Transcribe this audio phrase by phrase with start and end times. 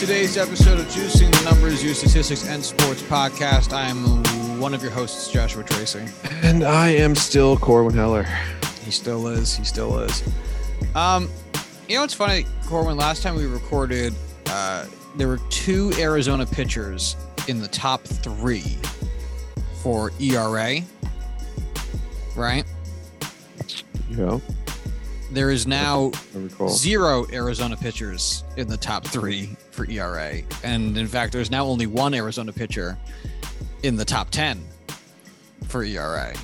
[0.00, 3.74] Hello, welcome to today's episode of Juicing the Numbers, Your Statistics and Sports podcast.
[3.74, 6.06] I am one of your hosts, Joshua Tracy.
[6.42, 8.26] And I am still Corwin Heller.
[8.82, 9.54] He still is.
[9.54, 10.22] He still is.
[10.94, 11.28] Um,
[11.86, 12.96] you know what's funny, Corwin?
[12.96, 14.14] Last time we recorded,
[14.46, 14.86] uh,
[15.16, 18.78] there were two Arizona pitchers in the top three
[19.82, 20.80] for ERA.
[22.34, 22.64] Right?
[24.08, 24.40] Yeah,
[25.30, 26.10] There is now
[26.68, 30.40] zero Arizona pitchers in the top three for ERA.
[30.64, 32.98] And in fact, there's now only one Arizona pitcher
[33.84, 34.60] in the top 10
[35.68, 36.34] for ERA.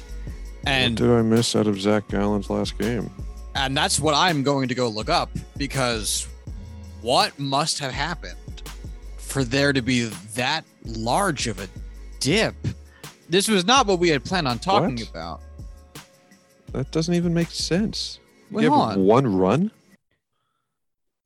[0.66, 3.10] And what did I miss out of Zac Gallen's last game?
[3.56, 6.28] and that's what I'm going to go look up because
[7.00, 8.37] what must have happened
[9.16, 11.68] for there to be that large of a
[12.21, 12.54] dip?
[13.30, 15.09] This was not what we had planned on talking What?
[15.10, 15.40] about.
[16.73, 18.18] That doesn't even make sense.
[18.51, 19.05] Wait, you hold on.
[19.05, 19.71] one run.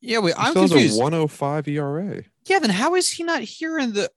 [0.00, 0.98] Yeah, wait, He I'm still has confused.
[0.98, 2.22] a 105 ERA.
[2.46, 4.10] Yeah, then how is he not here in the?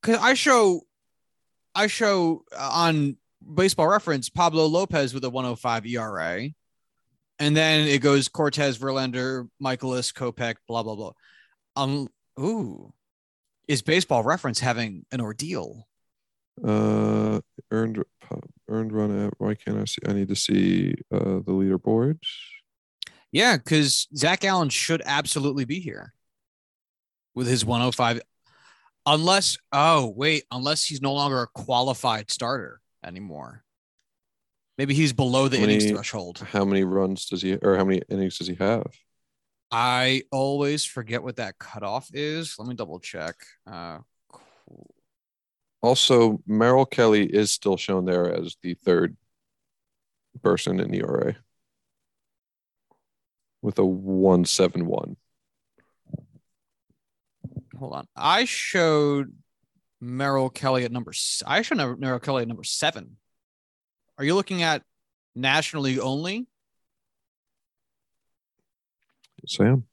[0.00, 0.82] Because I show,
[1.74, 3.16] I show uh, on
[3.54, 6.48] Baseball Reference Pablo Lopez with a 105 ERA,
[7.40, 11.12] and then it goes Cortes, Verlander, Mikolas, Kopech, blah blah blah.
[11.74, 12.92] Um, ooh,
[13.66, 15.88] is Baseball Reference having an ordeal?
[16.62, 18.02] Uh, earned
[18.68, 19.26] earned run.
[19.26, 20.02] At, why can't I see?
[20.06, 22.18] I need to see uh, the leaderboard.
[23.32, 26.14] Yeah, because Zac Gallen should absolutely be here
[27.34, 28.20] with his 105,
[29.06, 33.64] unless oh wait, unless he's no longer a qualified starter anymore.
[34.78, 36.38] Maybe he's below the How innings threshold.
[36.38, 38.86] How many runs does he, or how many innings does he have?
[39.70, 42.54] I always forget what that cutoff is.
[42.58, 43.34] Let me double check.
[43.66, 43.98] Uh.
[45.84, 49.18] Also, Merrill Kelly is still shown there as the third
[50.42, 51.36] person in the ERA
[53.60, 55.18] with a 171.
[57.78, 58.06] hold on.
[58.16, 59.34] I showed
[60.00, 61.12] Merrill Kelly at number.
[61.46, 63.18] I showed Mer- Merrill Kelly at number seven.
[64.16, 64.82] Are you looking at
[65.34, 66.46] National League only?
[69.46, 69.84] Sam,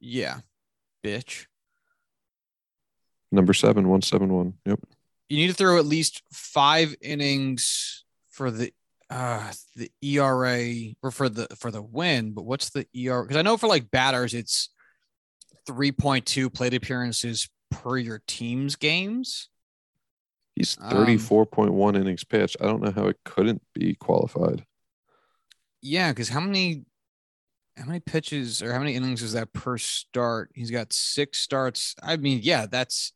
[0.00, 0.40] Yeah,
[1.02, 1.46] bitch.
[3.30, 4.54] Number seven, 171.
[4.66, 4.80] Yep.
[5.28, 8.72] you need to throw at least five innings for the
[9.10, 12.32] uh the ERA or for the for the win.
[12.32, 13.22] But what's the ERA?
[13.22, 14.68] Because I know for like batters, it's
[15.66, 19.48] three point two plate appearances per your team's games.
[20.56, 22.56] He's Um, 34.1 innings pitched.
[22.60, 24.64] I don't know how it couldn't be qualified.
[25.80, 26.84] Yeah, because how many
[27.76, 30.50] how many pitches or how many innings is that per start?
[30.54, 31.94] He's got six starts.
[32.02, 33.12] I mean, yeah, that's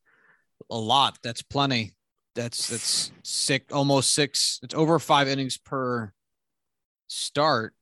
[0.70, 1.18] a lot.
[1.22, 1.94] That's plenty.
[2.34, 4.58] That's that's six almost six.
[4.62, 6.12] It's over five innings per
[7.06, 7.74] start.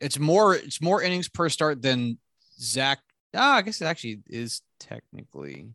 [0.00, 2.18] It's more it's more innings per start than
[2.58, 2.98] Zach.
[3.34, 5.70] Ah, I guess it actually is technically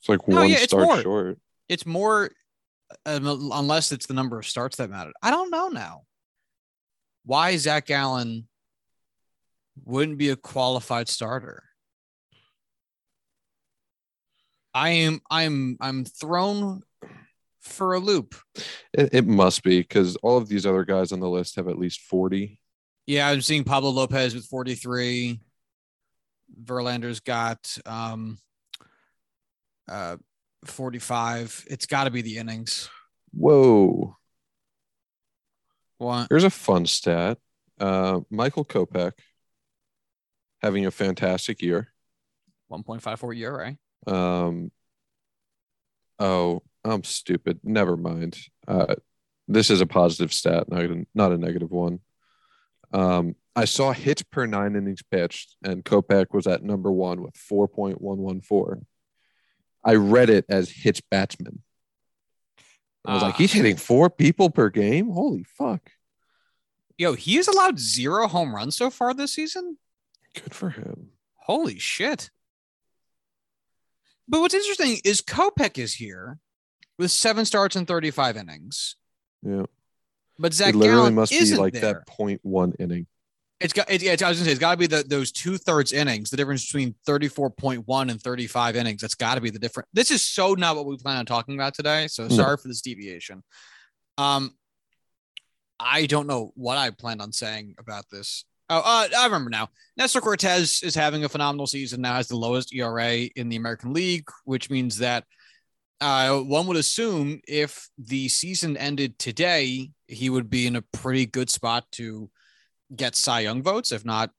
[0.00, 1.00] It's like No, one yeah, start more.
[1.02, 1.38] short.
[1.68, 2.30] it's more
[3.06, 5.12] um, unless it's the number of starts that matter.
[5.22, 6.02] I don't know now.
[7.24, 8.48] Why Zac Gallen
[9.84, 11.62] wouldn't be a qualified starter?
[14.78, 16.82] I am I'm I'm thrown
[17.60, 18.36] for a loop.
[18.92, 21.80] It, it must be because all of these other guys on the list have at
[21.80, 22.60] least 40.
[23.04, 25.40] Yeah, I'm seeing Pablo Lopez with 43.
[26.62, 28.38] Verlander's got um
[29.88, 30.16] uh
[30.64, 31.64] 45.
[31.68, 32.88] It's got to be the innings.
[33.32, 34.16] Whoa.
[35.98, 36.28] What?
[36.30, 37.38] Here's a fun stat.
[37.80, 39.12] Uh, Michael Kopech
[40.62, 41.92] having a fantastic year.
[42.70, 43.76] 1.54 ERA.
[44.08, 44.70] Um,
[46.18, 47.60] oh, I'm stupid.
[47.62, 48.38] Never mind.
[48.66, 48.96] Uh,
[49.46, 50.66] this is a positive stat,
[51.14, 52.00] not a, negative one.
[52.92, 57.34] Um, I saw hits per nine innings pitched, and Kopech was at number one with
[57.34, 58.84] 4.114.
[59.84, 61.62] I read it as hits batsman.
[63.04, 63.38] I was like, Ah.
[63.38, 65.10] he's hitting four people per game.
[65.10, 65.90] Holy fuck!
[66.98, 69.78] Yo, he has allowed zero home runs so far this season.
[70.34, 71.10] Good for him.
[71.36, 72.30] Holy shit.
[74.28, 76.38] But what's interesting is Kopech is here
[76.98, 78.96] with seven starts and 35 innings.
[79.42, 79.64] Yeah,
[80.38, 81.82] But Zach it literally Gallen must be like there.
[81.94, 83.06] that point one inning.
[83.60, 83.90] It's got.
[83.90, 86.30] It, yeah, I was gonna say it's got to be the, those two thirds innings.
[86.30, 89.00] The difference between thirty four point one and thirty five innings.
[89.00, 89.88] That's got to be the difference.
[89.92, 92.06] This is so not what we plan on talking about today.
[92.06, 92.36] So No.
[92.36, 93.42] sorry for this deviation.
[94.16, 94.54] Um,
[95.80, 98.44] I don't know what I planned on saying about this.
[98.70, 99.70] Oh, uh, I remember now.
[99.96, 102.02] Nestor Cortes is having a phenomenal season.
[102.02, 105.24] Now has the lowest ERA in the American League, which means that
[106.00, 111.26] uh, one would assume if the season ended today, he would be in a pretty
[111.26, 112.30] good spot to
[112.94, 114.30] get Cy Young votes, if not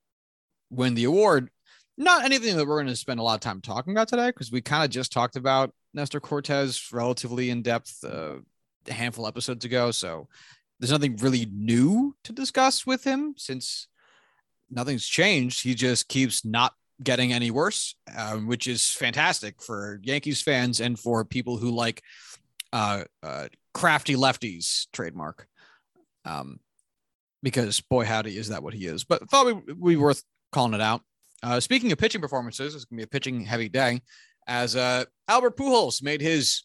[0.70, 1.50] win the award.
[1.98, 4.52] Not anything that we're going to spend a lot of time talking about today because
[4.52, 8.36] we kind of just talked about Nestor Cortes relatively in depth uh,
[8.88, 9.92] a handful episodes ago.
[9.92, 10.30] So
[10.80, 13.89] there's nothing really new to discuss with him since
[14.70, 15.64] nothing's changed.
[15.64, 21.00] He just keeps not getting any worse, um, which is fantastic for Yankees fans and
[21.00, 22.02] for people who like
[22.74, 25.48] uh, uh, crafty lefties trademark.
[26.26, 26.60] Um,
[27.42, 29.04] because boy, howdy, is that what he is.
[29.04, 31.02] But thought we we worth calling it out.
[31.42, 34.02] Uh, speaking of pitching performances, it's gonna be a pitching heavy day
[34.48, 36.64] as uh, Albert Pujols made his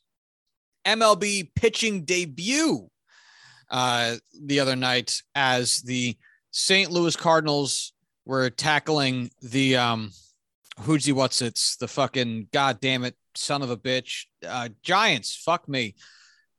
[0.85, 2.89] MLB pitching debut
[3.71, 6.17] uh, the other night as the
[6.51, 6.91] St.
[6.91, 7.94] Louis Cardinals
[8.25, 10.11] were tackling the um,
[10.81, 15.37] who's he what's it's the fucking goddamn it son of a bitch uh, Giants.
[15.37, 15.95] Fuck me.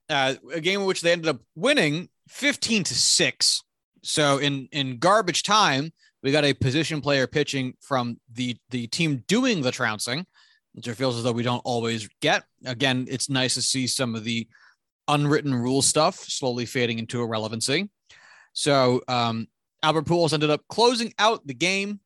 [0.10, 3.64] Uh, a game in which they ended up winning 15 to 6.
[4.04, 5.92] So in in garbage time,
[6.22, 10.26] we got a position player pitching from the the team doing the trouncing,
[10.74, 12.44] which it feels as though we don't always get.
[12.66, 14.48] Again, it's nice to see some of the
[15.08, 17.90] unwritten rule stuff slowly fading into irrelevancy.
[18.54, 19.48] So um,
[19.86, 22.00] Albert Pujols ended up closing out the game.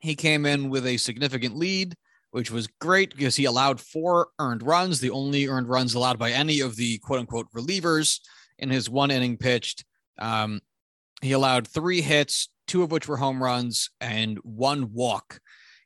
[0.00, 1.94] He came in with a significant lead,
[2.32, 6.32] which was great because he allowed four earned runs, the only earned runs allowed by
[6.32, 8.18] any of the quote unquote relievers
[8.58, 9.84] in his one inning pitched.
[10.18, 10.60] Um,
[11.20, 15.38] he allowed three hits, two of which were home runs, and one walk.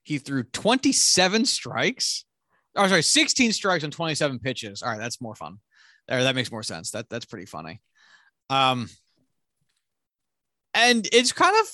[0.03, 2.25] He threw 27 strikes.
[2.75, 4.81] Oh, sorry, 16 strikes on 27 pitches.
[4.81, 5.59] All right, that's more fun.
[6.09, 6.93] There, that makes more sense.
[6.93, 7.83] That that's pretty funny.
[8.49, 8.89] Um,
[10.77, 11.67] and it's kind of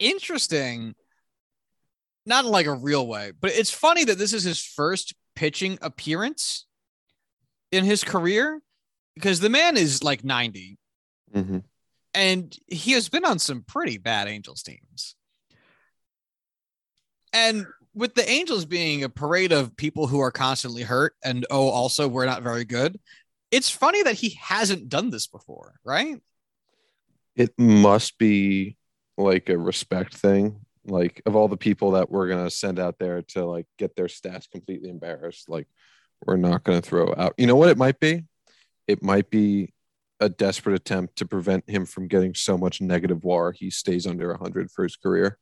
[0.00, 0.94] interesting,
[2.26, 5.78] not in like a real way, but it's funny that this is his first pitching
[5.80, 6.66] appearance
[7.70, 8.60] in his career
[9.14, 10.78] because the man is like 90
[11.34, 11.58] Mm-hmm.
[12.12, 15.16] and he has been on some pretty bad Angels teams.
[17.32, 21.70] And with the Angels being a parade of people who are constantly hurt, and oh,
[21.70, 23.00] also we're not very good,
[23.50, 26.20] it's funny that he hasn't done this before, right?
[27.36, 28.76] It must be
[29.16, 30.60] like a respect thing.
[30.84, 34.06] Like of all the people that we're gonna send out there to like get their
[34.06, 35.68] stats completely embarrassed, like
[36.26, 37.34] we're not gonna throw out.
[37.38, 38.24] You know what it might be?
[38.86, 39.72] It might be
[40.20, 44.28] a desperate attempt to prevent him from getting so much negative WAR he stays under
[44.28, 45.38] 100 for his career.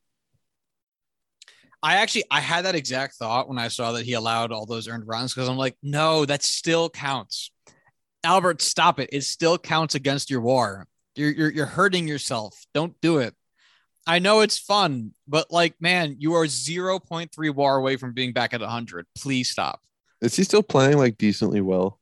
[1.82, 4.88] I actually I had that exact thought when I saw that he allowed all those
[4.88, 7.50] earned runs because I'm like, no, that still counts.
[8.22, 9.08] Albert, stop it.
[9.12, 10.86] It still counts against your war.
[11.14, 12.64] You're you're, you're hurting yourself.
[12.74, 13.34] Don't do it.
[14.06, 18.54] I know it's fun, but like, man, you are 0.3 war away from being back
[18.54, 19.06] at 100.
[19.16, 19.80] Please stop.
[20.20, 22.00] Is he still playing like decently well?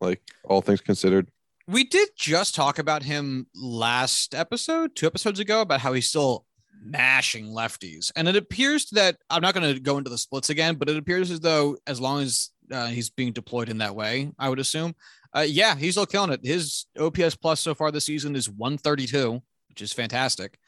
[0.00, 1.30] Like all things considered.
[1.66, 6.44] We did just talk about him last episode, two episodes ago, about how he's still
[6.84, 8.12] mashing lefties.
[8.14, 10.96] And it appears that I'm not going to go into the splits again, but it
[10.96, 14.58] appears as though as long as uh, he's being deployed in that way, I would
[14.58, 14.94] assume.
[15.34, 16.40] Uh, yeah, he's still killing it.
[16.44, 20.58] His OPS plus so far this season is 132, which is fantastic.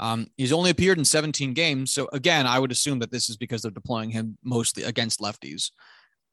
[0.00, 1.92] Um, he's only appeared in 17 games.
[1.92, 5.70] So again, I would assume that this is because they're deploying him mostly against lefties.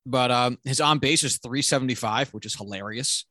[0.06, 3.26] But um, his on base is 375, which is hilarious.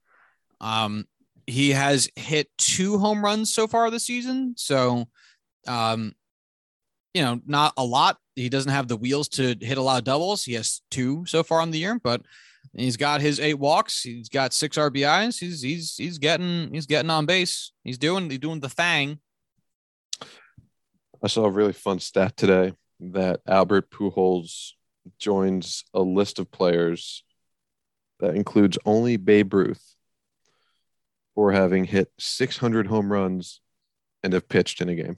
[0.61, 1.07] Um,
[1.47, 4.55] he has hit two home runs so far this season.
[4.57, 5.07] So,
[5.67, 6.15] um,
[7.15, 8.19] you know, not a lot.
[8.37, 10.45] He doesn't have the wheels to hit a lot of doubles.
[10.45, 12.23] He has two so far on the year, but
[12.75, 14.03] he's got his eight walks.
[14.03, 15.39] He's got six RBIs.
[15.39, 17.73] He's he's he's getting he's getting on base.
[17.85, 19.19] He's doing he's doing the thing.
[21.23, 24.73] I saw a really fun stat today that Albert Pujols
[25.19, 27.25] joins a list of players
[28.21, 29.97] that includes only Babe Ruth
[31.35, 33.61] for having hit 600 home runs
[34.23, 35.17] and have pitched in a game.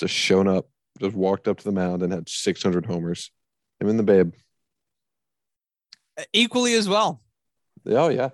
[0.00, 0.66] Just shown up,
[0.98, 3.30] just walked up to the mound and had 600 homers.
[3.80, 4.32] Him and the Babe.
[6.18, 7.20] Uh, equally as well.
[7.86, 8.30] Oh, yeah.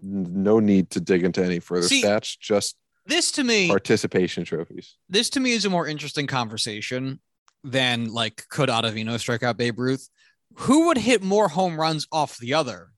[0.00, 2.76] No need to dig into any further See, stats, just
[3.06, 4.96] This to me participation trophies.
[5.08, 7.20] this to me is a more interesting conversation
[7.62, 10.08] than like could Ottavino strike out Babe Ruth?
[10.54, 12.88] Who would hit more home runs off the other?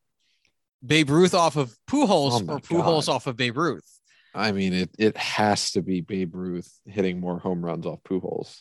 [0.84, 3.12] Babe Ruth off of Pujols Oh or Pujols God.
[3.16, 3.93] off of Babe Ruth?
[4.34, 8.58] I mean, it it has to be Babe Ruth hitting more home runs off Pujols.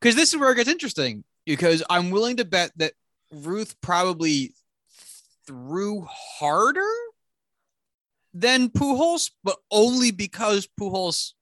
[0.00, 1.24] Because this is where it gets interesting.
[1.46, 2.92] Because I'm willing to bet that
[3.32, 4.54] Ruth probably
[5.46, 6.90] threw harder
[8.32, 11.32] than Pujols, but only because Pujols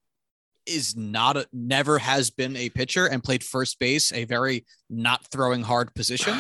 [0.67, 5.25] is not a never has been a pitcher and played first base, a very not
[5.29, 6.37] throwing hard position.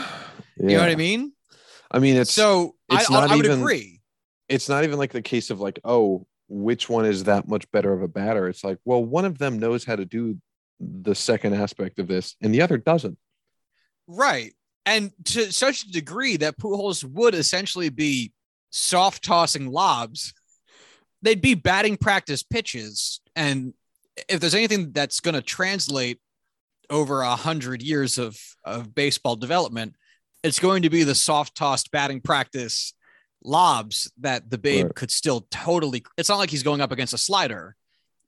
[0.58, 1.32] You know what I mean?
[1.90, 4.00] I mean, it's so it's I, I, I would even- agree.
[4.48, 7.92] it's not even like the case of like, oh, which one is that much better
[7.92, 8.48] of a batter?
[8.48, 10.36] It's like, well, one of them knows how to do
[10.78, 13.16] the second aspect of this, and the other doesn't.
[14.06, 14.52] Right.
[14.84, 18.32] And to such a degree that Pujols would essentially be
[18.72, 20.34] soft tossing lobs.
[21.20, 23.20] They'd be batting practice pitches.
[23.36, 23.74] And
[24.28, 26.18] if there's anything that's going to translate
[26.90, 29.94] over a hundred years of, of baseball development,
[30.42, 32.94] it's going to be the soft tossed batting practice
[33.44, 34.94] lobs that the babe Right.
[34.94, 36.04] could still totally.
[36.16, 37.76] It's not like he's going up against a slider.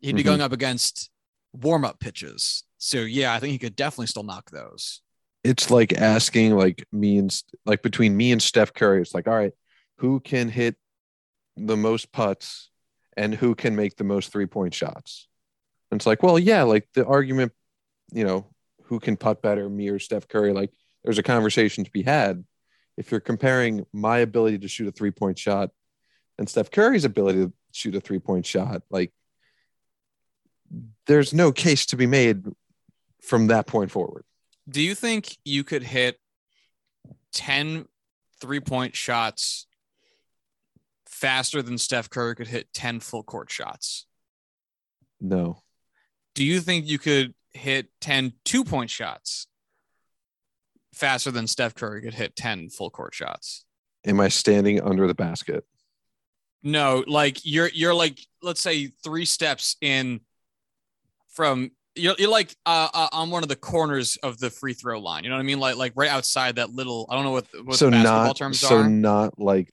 [0.01, 0.27] He'd be Mhm.
[0.27, 1.11] going up against
[1.53, 2.65] warm up pitches.
[2.79, 5.01] So yeah, I think he could definitely still knock those.
[5.45, 9.01] It's like asking like me and like between me and Steph Curry.
[9.03, 9.53] It's like, all right,
[9.99, 10.77] who can hit
[11.57, 12.71] the most putts
[13.17, 15.29] and who can make the most three point shots?
[15.91, 17.53] And it's like, well, yeah, like the argument,
[18.13, 18.47] you know,
[18.85, 20.53] who can putt better, me or Steph Curry?
[20.53, 20.71] Like,
[21.05, 22.45] there's a conversation to be had.
[22.97, 25.71] If you're comparing my ability to shoot a three point shot
[26.39, 29.13] and Steph Curry's ability to shoot a three point shot, like,
[31.07, 32.45] there's no case to be made
[33.23, 34.25] from that point forward.
[34.69, 36.19] Do you think you could hit
[37.33, 37.87] 10
[38.41, 39.67] three point shots
[41.07, 44.07] faster than Steph Curry could hit 10 full court shots?
[45.21, 45.63] No.
[46.35, 49.47] Do you think you could hit 10 two point shots
[50.95, 53.65] faster than Steph Curry could hit 10 full court shots?
[54.07, 55.65] Am I standing under the basket?
[56.63, 60.21] No, like you're you're like let's say three steps in
[61.35, 64.99] from you're, you're like uh, uh, on one of the corners of the free throw
[64.99, 65.25] line.
[65.25, 65.61] You know what I mean?
[65.61, 67.07] Like like right outside that little.
[67.11, 68.89] I don't know what what so the basketball not terms so are.
[68.89, 69.73] not like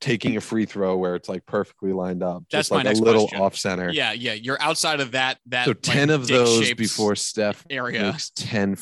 [0.00, 2.44] taking a free throw where it's like perfectly lined up.
[2.50, 3.44] That's just my like next a little question.
[3.44, 3.90] off center.
[3.90, 4.32] Yeah, yeah.
[4.32, 8.76] You're outside of that that So like, ten of those before Steph area makes ten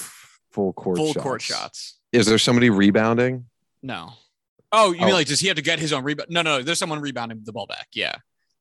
[0.54, 1.22] full court full shots.
[1.22, 1.98] court shots.
[2.12, 3.46] Is there somebody rebounding?
[3.82, 4.12] No.
[4.72, 5.14] Oh, you mean Oh.
[5.14, 6.30] like does he have to get his own rebound?
[6.30, 6.62] No, no.
[6.62, 7.88] There's someone rebounding the ball back.
[7.92, 8.12] Yeah.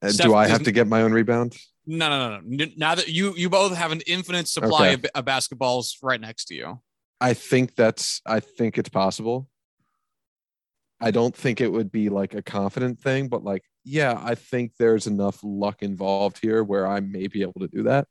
[0.01, 1.55] Uh, and Steph do I have to get my own rebound?
[1.85, 2.65] No, no, no, no.
[2.77, 4.93] Now that you you both have an infinite supply Okay.
[4.93, 6.81] of, of basketballs right next to you.
[7.21, 9.47] I think that's I think it's possible.
[10.99, 14.71] I don't think it would be like a confident thing, but like, yeah, I think
[14.79, 18.07] there's enough luck involved here where I may be able to do that.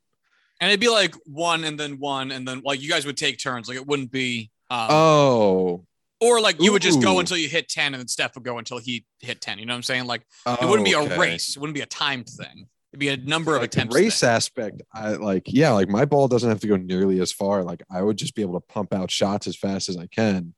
[0.63, 3.39] And it'd be like one and then one and then like you guys would take
[3.43, 3.67] turns.
[3.69, 5.85] Like it wouldn't be um, Oh,
[6.21, 8.59] or like you would just go until you hit 10 and then Steph would go
[8.59, 9.59] until he hit 10.
[9.59, 10.07] You know what I'm saying?
[10.07, 11.57] Like it wouldn't be a race.
[11.57, 12.69] It wouldn't be a timed thing.
[12.93, 13.97] It'd be a number of like the attempts.
[13.97, 14.29] race thing.
[14.29, 17.83] aspect i like yeah like my ball doesn't have to go nearly as far like
[17.91, 20.53] i would just be able to pump out shots as fast as i can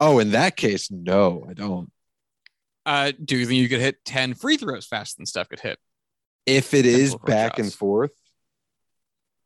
[0.00, 1.92] oh in that case no i don't
[2.86, 5.78] Uh, do you think you could hit 10 free throws faster than Steph could hit?
[6.46, 8.12] if it is back and forth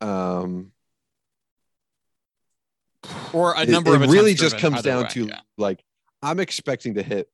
[0.01, 0.71] um
[3.33, 5.39] Or a number it of really just comes down way, to yeah.
[5.57, 5.83] like
[6.21, 7.29] i'm expecting to hit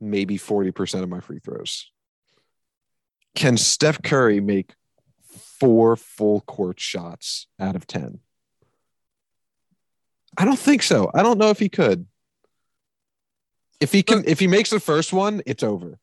[0.00, 1.90] maybe 40% of my free throws.
[3.34, 4.74] Can steph curry make
[5.58, 8.18] four full court shots out of 10
[10.36, 11.10] i don't think so.
[11.14, 12.06] I don't know if he could.
[13.80, 15.98] If he can if he makes the first one it's over.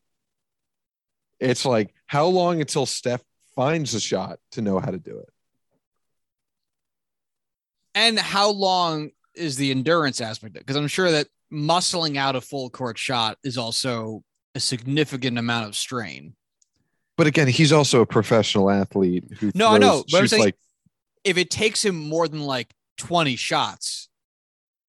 [1.39, 3.23] It's like how long until steph
[3.55, 5.29] finds a shot to know how to do it
[7.95, 10.53] And how long is the endurance aspect?
[10.53, 14.23] Because I'm sure that muscling out a full court shot is also
[14.55, 16.35] a significant amount of strain.
[17.17, 20.43] but again he's also a professional athlete who No, I throws- know, but I'm saying-
[20.43, 20.57] like
[21.23, 24.09] If it takes him more than like 20 shots,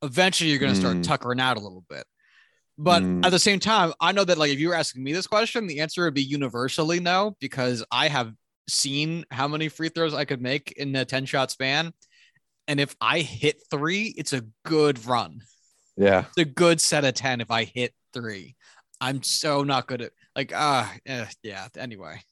[0.02, 1.02] eventually you're going to start Mm.
[1.02, 2.06] tuckering out a little bit.
[2.78, 3.26] But Mm.
[3.26, 5.66] at the same time, I know that like if you were asking me this question,
[5.66, 8.32] the answer would be universally no, because I have
[8.68, 11.92] seen how many free throws I could make in a 10 shot span.
[12.68, 15.40] And if I hit three, it's a good run.
[15.96, 18.56] yeah It's a good set of 10 if I hit three.
[19.00, 21.68] I'm so not good at like ah eh, yeah.
[21.76, 22.22] Anyway.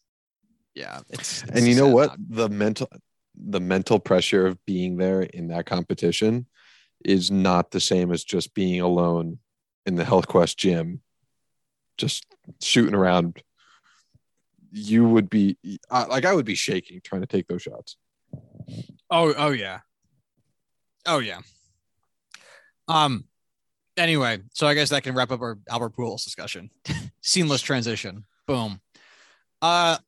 [0.75, 1.00] Yeah.
[1.10, 2.88] It's, it's and you know what the mental
[3.34, 6.46] the mental pressure of being there in that competition
[7.04, 9.38] is not the same as just being alone
[9.87, 11.00] in the health quest gym
[11.96, 12.26] just
[12.60, 13.42] shooting around
[14.72, 15.56] you would be
[15.90, 17.96] I like i would be shaking trying to take those shots
[19.10, 19.80] Oh, oh yeah.
[21.07, 21.40] Oh yeah.
[22.88, 23.25] Um
[23.97, 26.71] anyway, so I guess that can wrap up our Albert Pujols discussion.
[27.23, 28.25] Seamless transition.
[28.47, 28.80] Boom.
[29.62, 29.99] Uh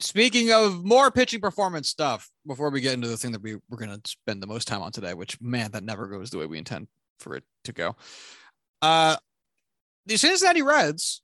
[0.00, 3.78] speaking of more pitching performance stuff, before we get into the thing that we, we're
[3.78, 6.58] gonna spend the most time on today, which man, that never goes the way we
[6.58, 6.88] intend
[7.18, 7.96] for it to go.
[8.82, 9.16] Uh
[10.06, 11.22] the Cincinnati Reds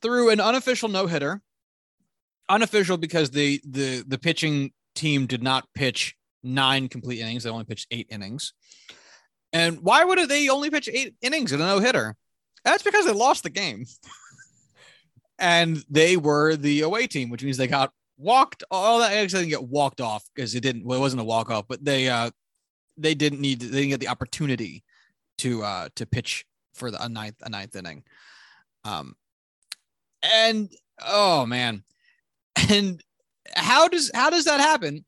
[0.00, 1.42] threw an unofficial no-hitter.
[2.48, 7.44] Unofficial because the the the pitching team did not pitch nine complete innings.
[7.44, 8.52] They only pitched eight innings.
[9.52, 12.16] And why would they only pitch eight innings in a no hitter?
[12.64, 13.86] That's because they lost the game.
[15.38, 19.50] and they were the away team, which means they got walked all that actually didn't
[19.50, 22.30] get walked off because it didn't well, it wasn't a walk off, but they uh
[22.96, 24.84] they didn't need they didn't get the opportunity
[25.38, 28.02] to uh to pitch for the a ninth a ninth inning.
[28.84, 29.14] Um
[30.22, 30.70] and
[31.06, 31.84] oh man.
[32.70, 33.02] And
[33.54, 35.04] how does how does that happen?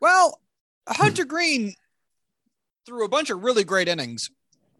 [0.00, 0.40] Well,
[0.88, 1.74] Hunter Greene
[2.86, 4.30] threw a bunch of really great innings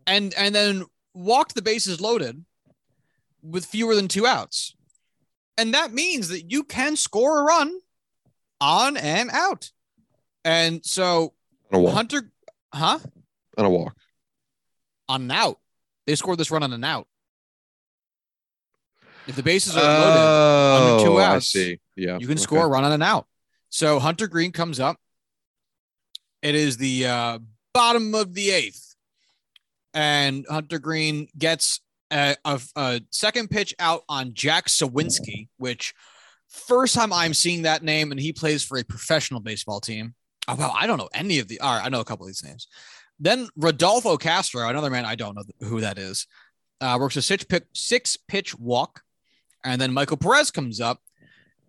[0.06, 0.84] and and then
[1.14, 2.44] walked the bases loaded
[3.42, 4.74] with fewer than two outs.
[5.56, 7.78] And that means that you can score a run
[8.60, 9.70] on and out.
[10.44, 11.34] And so
[11.72, 11.94] On a walk.
[11.94, 12.30] Hunter,
[12.72, 12.98] huh?
[13.56, 13.96] On a walk.
[15.08, 15.58] On an out.
[16.06, 17.06] They scored this run on an out.
[19.26, 20.20] If the bases are loaded,
[20.96, 21.80] under two Oh, I outs, see.
[21.96, 22.14] Yeah.
[22.18, 22.42] you can okay.
[22.42, 23.26] score a run on an out.
[23.68, 24.96] So Hunter Greene comes up.
[26.42, 27.38] It is the uh,
[27.75, 28.95] bottom of the eighth.
[29.95, 31.80] And Hunter Greene gets
[32.11, 35.95] a, a, a second pitch out on Jack Suwinski, which
[36.49, 40.14] first time I'm seeing that name, and he plays for a professional baseball team.
[40.47, 41.61] Oh, well, I don't know any of the.
[41.61, 42.68] All right, I know a couple of these names.
[43.21, 46.26] Then Rodolfo Castro, another man I don't know who that is,
[46.80, 49.02] uh, works a six pitch, six pitch walk.
[49.64, 51.02] And then Michael Perez comes up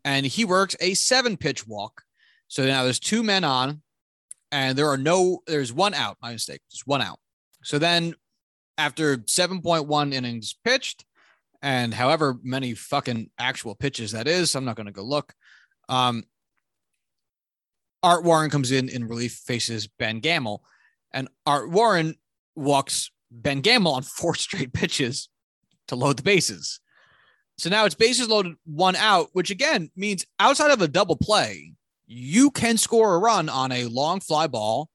[0.05, 2.03] and he works a seven pitch walk.
[2.47, 3.81] So now there's two men on,
[4.51, 6.17] and there are no, there's one out.
[6.21, 7.19] My mistake, just one out.
[7.63, 8.15] So then
[8.77, 11.05] after 7.1 innings pitched,
[11.61, 15.33] and however many fucking actual pitches that is, I'm not going to go look.
[15.89, 16.23] Um,
[18.01, 20.63] Art Warren comes in in relief, faces Ben Gamel,
[21.11, 22.15] and Art Warren
[22.55, 25.29] walks Ben Gamel on four straight pitches
[25.87, 26.79] to load the bases.
[27.57, 31.73] So now it's bases loaded, one out, which again means outside of a double play,
[32.11, 34.89] you can score a run on a long fly ball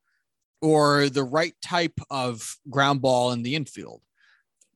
[0.60, 4.02] or the right type of ground ball in the infield.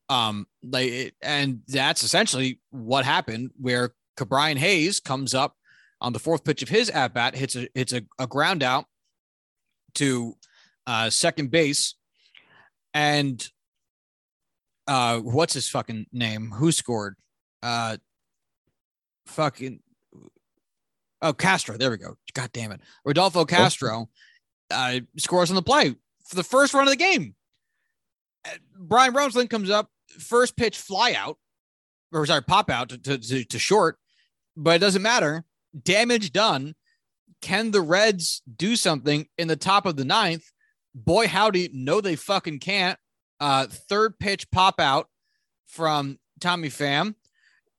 [0.09, 3.51] Um, like, it, and that's essentially what happened.
[3.61, 5.57] Where Ke'Bryan Hayes comes up
[6.01, 8.85] on the fourth pitch of his at bat, hits a hits a, a ground out
[9.95, 10.35] to
[10.87, 11.97] uh, second base,
[12.95, 13.47] and
[14.87, 16.53] uh, what's his fucking name?
[16.53, 17.17] Who scored?
[17.65, 17.97] Uh,
[19.27, 19.81] fucking
[21.23, 21.77] oh Castro.
[21.77, 22.17] There we go.
[22.35, 24.09] God damn it, Rodolfo Castro
[24.71, 25.95] uh, scores on the play
[26.27, 27.35] for the first run of the game.
[28.45, 31.39] Uh, Brian Roseland comes up, first pitch fly out,
[32.13, 33.99] or sorry, pop out to, to, to, short,
[34.57, 35.45] but it doesn't matter.
[35.83, 36.75] Damage done.
[37.41, 40.45] Can the Reds do something in the top of the ninth?
[40.95, 42.99] Boy, howdy, no, they fucking can't.
[43.39, 45.09] Uh, third pitch pop out
[45.69, 47.15] from Tommy Pham.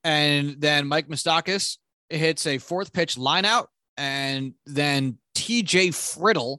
[0.02, 1.76] And then Mike Moustakas
[2.10, 3.70] hits a fourth pitch line out.
[3.96, 6.58] And then TJ Friedl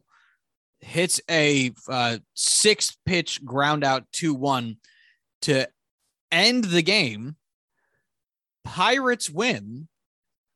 [0.79, 2.17] hits a uh,
[3.05, 4.77] pitch ground out 2 1
[5.43, 5.67] to
[6.31, 7.35] end the game.
[8.63, 9.87] Pirates win.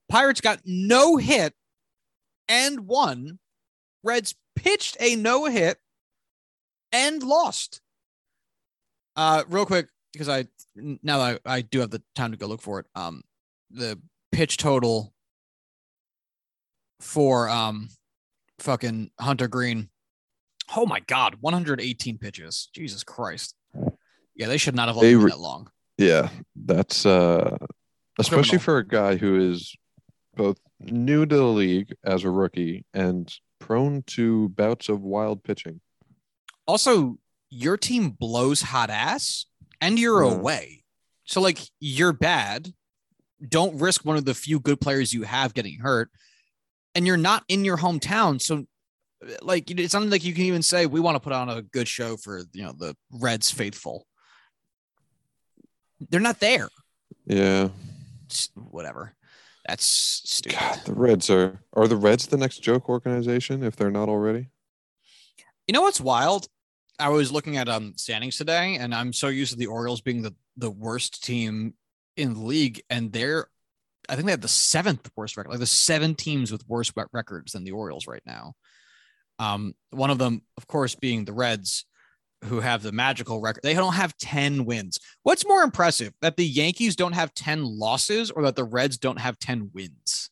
[0.09, 1.53] Pirates got no hit
[2.47, 3.39] and won.
[4.03, 5.77] Reds pitched a no hit
[6.91, 7.81] and lost.
[9.15, 12.61] Uh, real quick, because I now I, I do have the time to go look
[12.61, 12.85] for it.
[12.95, 13.23] Um,
[13.71, 13.99] the
[14.35, 15.13] pitch total
[16.99, 17.89] for um
[18.59, 19.89] fucking Hunter Greene.
[20.75, 22.69] Oh my god, 118 pitches.
[22.73, 23.55] Jesus Christ.
[24.35, 25.69] Yeah, they should not have They re- that long.
[25.97, 27.57] Yeah, that's uh
[28.19, 28.63] especially Criminal.
[28.63, 29.75] for a guy who is
[30.35, 35.79] both new to the league as a rookie and prone to bouts of wild pitching.
[36.67, 37.17] Also,
[37.49, 39.45] your team blows hot ass
[39.79, 40.31] and you're Yeah.
[40.33, 40.83] away.
[41.25, 42.73] So like you're bad.
[43.49, 46.09] Don't risk one of the few good players you have getting hurt.
[46.93, 48.41] And you're not in your hometown.
[48.41, 48.65] So
[49.41, 51.87] like it's something like you can even say we want to put on a good
[51.87, 54.05] show for you know the Reds faithful.
[56.09, 56.69] They're not there.
[57.25, 57.69] Yeah.
[58.25, 59.13] It's whatever.
[59.67, 60.59] That's stupid.
[60.59, 64.49] God, the Reds are are the Reds the next joke organization if they're not already?
[65.67, 66.47] You know what's wild?
[66.99, 70.21] I was looking at um standings today, and I'm so used to the Orioles being
[70.21, 71.73] the the worst team
[72.17, 73.47] in the league, and they're
[74.09, 75.49] I think they have the seventh worst record.
[75.49, 78.53] Like the seven teams with worse rec- records than the Orioles right now.
[79.39, 81.85] Um, one of them, of course, being the Reds,
[82.45, 83.61] who have the magical record.
[83.63, 84.99] They don't have ten wins.
[85.23, 89.19] What's more impressive, that the Yankees don't have ten losses, or that the Reds don't
[89.19, 90.29] have ten wins?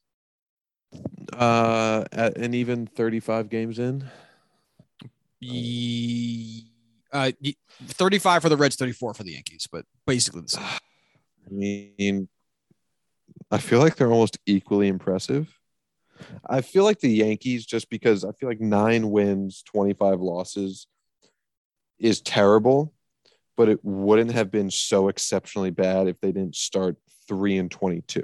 [1.35, 4.05] Uh at, and even 35 games in.
[7.11, 7.31] Uh,
[7.87, 10.63] 35 for the Reds, 34 for the Yankees, but basically the same.
[11.45, 12.27] I mean,
[13.51, 15.57] I feel like they're almost equally impressive.
[16.47, 20.87] I feel like the Yankees, just because I feel like nine wins, 25 losses
[21.99, 22.93] is terrible,
[23.57, 28.21] but it wouldn't have been so exceptionally bad if they didn't start three and 22.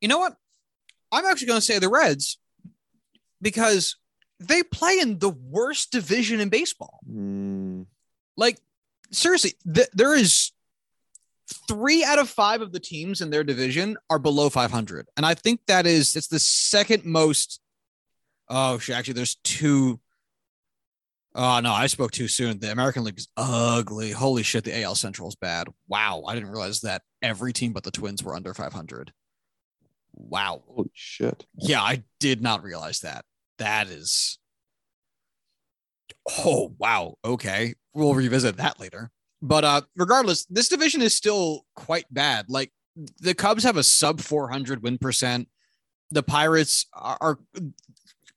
[0.00, 0.36] You know what?
[1.10, 2.38] I'm actually going to say the Reds
[3.40, 3.96] because
[4.40, 7.00] they play in the worst division in baseball.
[7.10, 7.86] Mm,
[8.36, 8.58] Like,
[9.10, 10.52] seriously, th- there is
[11.68, 15.08] three out of five of the teams in their division are below 500.
[15.16, 17.60] And I think that is, it's the second most.
[18.48, 18.96] Oh, shit.
[18.96, 20.00] Actually, there's two.
[21.34, 22.58] Oh, no, I spoke too soon.
[22.58, 24.10] The American League is ugly.
[24.10, 24.64] Holy shit.
[24.64, 25.68] The AL Central is bad.
[25.88, 26.24] Wow.
[26.26, 29.12] I didn't realize that every team but the Twins were under 500.
[30.14, 30.62] Wow.
[30.66, 31.46] holy shit.
[31.56, 33.24] Yeah, I did not realize that.
[33.58, 34.38] That is.
[36.38, 37.14] Oh, wow.
[37.24, 37.74] Okay.
[37.94, 39.10] We'll revisit that later.
[39.42, 42.46] But uh regardless, this division is still quite bad.
[42.48, 42.72] Like
[43.20, 45.48] the Cubs have a sub 400 win percent.
[46.10, 47.38] The Pirates are, are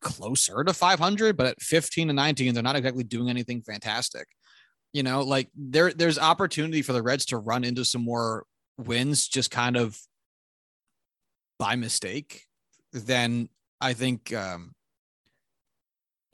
[0.01, 4.27] closer to 500, but at 15 and 19, they're not exactly doing anything fantastic.
[4.93, 8.45] You know, like there there's opportunity for the Reds to run into some more
[8.77, 9.99] wins just kind of
[11.57, 12.45] by mistake,
[12.93, 13.49] then
[13.81, 14.74] I think um,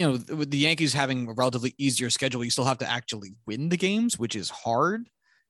[0.02, 3.36] you know with the Yankees having a relatively easier schedule, you still have to actually
[3.46, 5.08] win the games, which is hard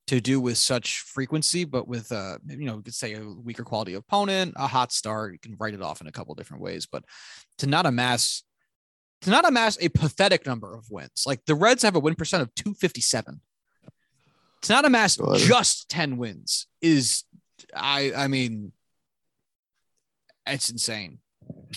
[0.08, 1.64] to do with such frequency.
[1.64, 5.32] But with uh, you know, you could say a weaker quality opponent, a hot start,
[5.32, 6.86] you can write it off in a couple different ways.
[6.86, 7.06] But
[7.60, 8.44] to not amass
[9.22, 12.44] to not amass a pathetic number of wins, like the Reds have a win percent
[12.44, 13.40] of 257.
[14.64, 15.38] To not amass God.
[15.38, 17.24] just 10 wins is
[17.74, 18.74] I I mean
[20.46, 21.20] it's insane.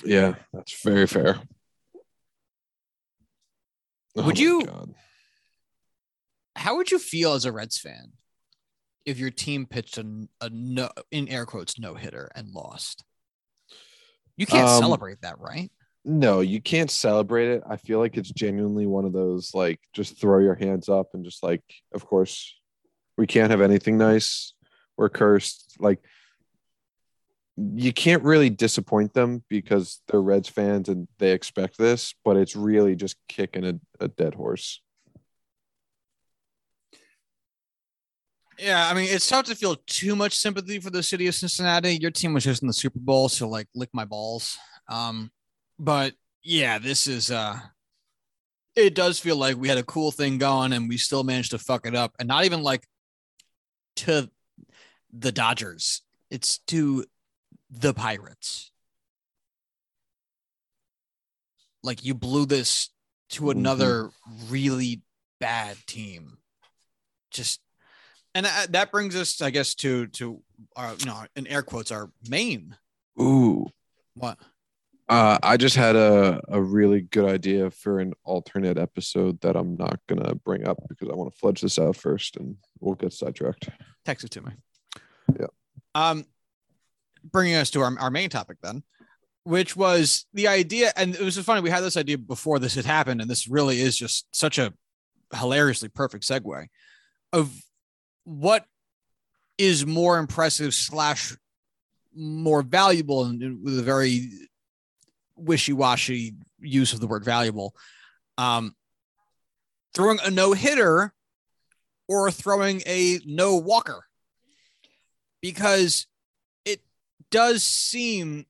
[0.04, 1.38] Yeah, that's very fair.
[4.16, 4.94] Oh Would you- God.
[6.56, 8.12] How would you feel as a Reds fan
[9.04, 13.04] if your team pitched a, a no in air quotes no hitter and lost?
[14.36, 15.70] You can't Um, celebrate that, right?
[16.04, 17.62] No, you can't celebrate it.
[17.68, 21.24] I feel like it's genuinely one of those like just throw your hands up and
[21.24, 22.54] just like, of course,
[23.16, 24.52] we can't have anything nice.
[24.96, 25.76] We're cursed.
[25.80, 26.00] Like,
[27.56, 32.56] you can't really disappoint them because they're Reds fans and they expect this, but it's
[32.56, 34.80] really just kicking a, a dead horse.
[38.58, 41.96] Yeah, I mean, it's tough to feel too much sympathy for the city of Cincinnati.
[41.96, 44.56] Your team was just in the Super Bowl, so like lick my balls.
[44.88, 45.30] Um,
[45.78, 47.58] but yeah, this is uh
[48.76, 51.58] it does feel like we had a cool thing going and we still managed to
[51.58, 52.12] fuck it up.
[52.18, 52.84] And not even like
[53.96, 54.28] to
[55.12, 56.02] the Dodgers.
[56.30, 57.04] It's to
[57.70, 58.70] the Pirates.
[61.82, 62.90] Like you blew this
[63.30, 63.50] to Mhm.
[63.52, 64.10] another
[64.48, 65.02] really
[65.40, 66.38] bad team.
[67.30, 67.60] Just
[68.36, 70.42] and that, that brings us, I guess, to to
[70.76, 72.76] our, you know, in air quotes, our main.
[73.20, 73.66] Ooh.
[74.14, 74.38] What?
[75.08, 79.76] Uh, I just had a, a really good idea for an alternate episode that I'm
[79.76, 83.12] not gonna bring up because I want to fledge this out first, and we'll get
[83.12, 83.68] sidetracked.
[84.04, 84.52] Text it to me.
[85.38, 85.46] Yeah.
[85.94, 86.24] Um,
[87.24, 88.82] bringing us to our, our main topic then,
[89.44, 91.60] which was the idea, and it was funny.
[91.60, 94.72] We had this idea before this had happened, and this really is just such a
[95.34, 96.66] hilariously perfect segue
[97.32, 97.50] of
[98.24, 98.64] what
[99.58, 101.36] is more impressive slash
[102.14, 104.30] more valuable, and with a very
[105.36, 107.74] wishy-washy use of the word valuable.
[108.38, 108.74] Um,
[109.94, 111.12] throwing a no hitter
[112.08, 114.04] or throwing a no walker
[115.40, 116.06] because
[117.34, 118.46] does seem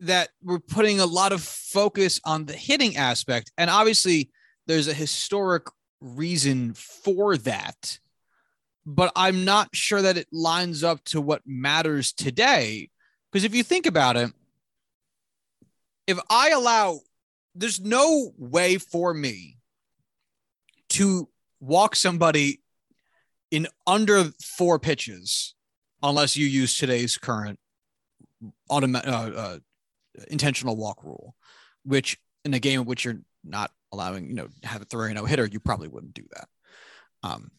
[0.00, 4.30] that we're putting a lot of focus on the hitting aspect and obviously
[4.66, 5.68] there's a historic
[6.00, 8.00] reason for that.
[8.84, 12.90] But i'm not sure that it lines up to what matters today
[13.30, 14.32] because if you think about it
[16.08, 17.00] if i allow
[17.54, 19.58] there's no way for me
[20.88, 21.28] to
[21.60, 22.60] walk somebody
[23.50, 25.56] in under four pitches
[26.02, 27.58] unless you use today's current
[28.70, 29.58] automatic uh, uh,
[30.28, 31.34] intentional walk rule
[31.84, 35.24] which in a game in which you're not allowing you know have a throwing no
[35.24, 36.48] hitter you probably wouldn't do that.
[37.22, 37.50] Um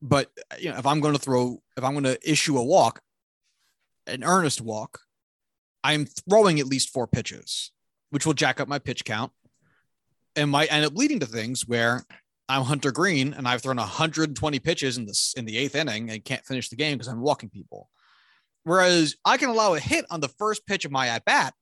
[0.00, 3.00] but you know if i'm going to throw if i'm going to issue a walk
[4.06, 5.00] an earnest walk
[5.82, 7.72] i'm throwing at least four pitches
[8.10, 9.32] which will jack up my pitch count
[10.36, 12.04] and might end up leading to things where
[12.48, 16.24] I'm Hunter Greene and I've thrown 120 pitches in this in the eighth inning and
[16.24, 17.90] can't finish the game because I'm walking people.
[18.64, 21.54] Whereas I can allow a hit on the first pitch of my at bat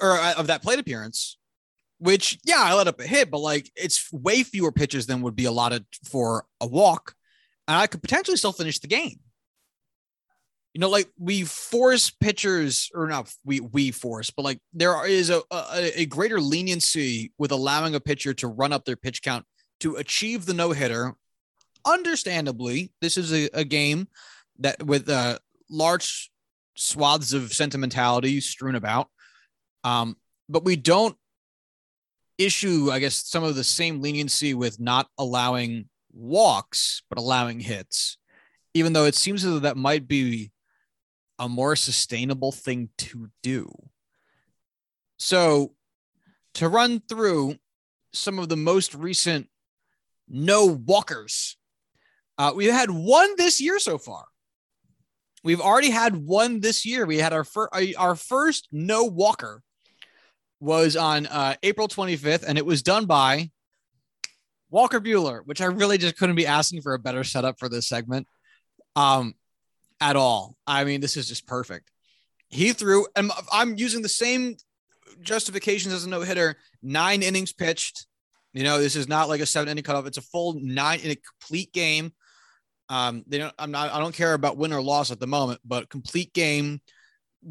[0.00, 1.38] or uh, of that plate appearance,
[1.98, 5.36] which yeah, I let up a hit, but like it's way fewer pitches than would
[5.36, 7.14] be allotted for a walk,
[7.66, 9.20] and I could potentially still finish the game.
[10.78, 15.28] You know, like we force pitchers, or not we we force, but like there is
[15.28, 19.44] a, a a greater leniency with allowing a pitcher to run up their pitch count
[19.80, 21.14] to achieve the no hitter.
[21.84, 24.06] Understandably, this is a, a game
[24.60, 26.30] that with uh, large
[26.76, 29.08] swaths of sentimentality strewn about.
[29.82, 30.16] Um,
[30.48, 31.16] but we don't
[32.38, 38.16] issue, I guess, some of the same leniency with not allowing walks, but allowing hits,
[38.74, 40.52] even though it seems as though that might be
[41.38, 43.70] a more sustainable thing to do.
[45.18, 45.74] So,
[46.54, 47.56] to run through
[48.12, 49.48] some of the most recent
[50.28, 51.56] no walkers,
[52.36, 54.24] uh, we've had one this year so far.
[55.44, 57.06] We've already had one this year.
[57.06, 59.62] We had our first our first no walker
[60.60, 63.50] was on uh, April 25th, and it was done by
[64.70, 67.88] Walker Buehler, which I really just couldn't be asking for a better setup for this
[67.88, 68.26] segment
[68.98, 69.34] um,
[70.00, 70.56] at all.
[70.66, 71.90] I mean, this is just perfect.
[72.48, 74.56] He threw, and I'm using the same
[75.20, 78.06] justifications as a no hitter, nine innings pitched.
[78.54, 80.06] You know, this is not like a seven inning cutoff.
[80.06, 82.12] It's a full nine in a complete game.
[82.88, 85.60] Um, they don't, I'm not, I don't care about win or loss at the moment,
[85.64, 86.80] but complete game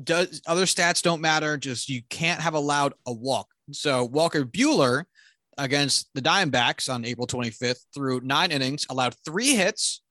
[0.04, 1.58] does other stats don't matter.
[1.58, 3.48] Just you can't have allowed a walk.
[3.72, 5.04] So Walker Buehler
[5.58, 10.02] against the Diamondbacks on April 25th through nine innings, allowed three hits,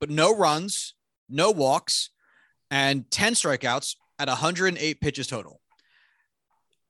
[0.00, 0.93] but no runs,
[1.28, 2.10] no walks,
[2.70, 5.60] and 10 strikeouts at 108 pitches total.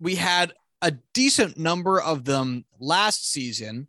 [0.00, 3.88] We had a decent number of them last season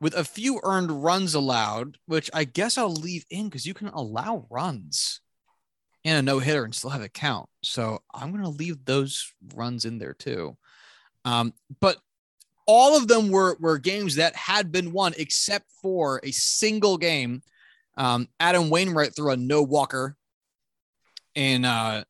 [0.00, 3.88] with a few earned runs allowed, which I guess I'll leave in because you can
[3.88, 5.20] allow runs
[6.04, 7.48] and a no hitter and still have it count.
[7.62, 10.56] So I'm going to leave those runs in there too.
[11.24, 11.96] Um, but
[12.66, 17.42] all of them were, were games that had been won except for a single game.
[17.96, 20.16] Um, Adam Wainwright threw a no walker
[21.34, 22.04] in uh,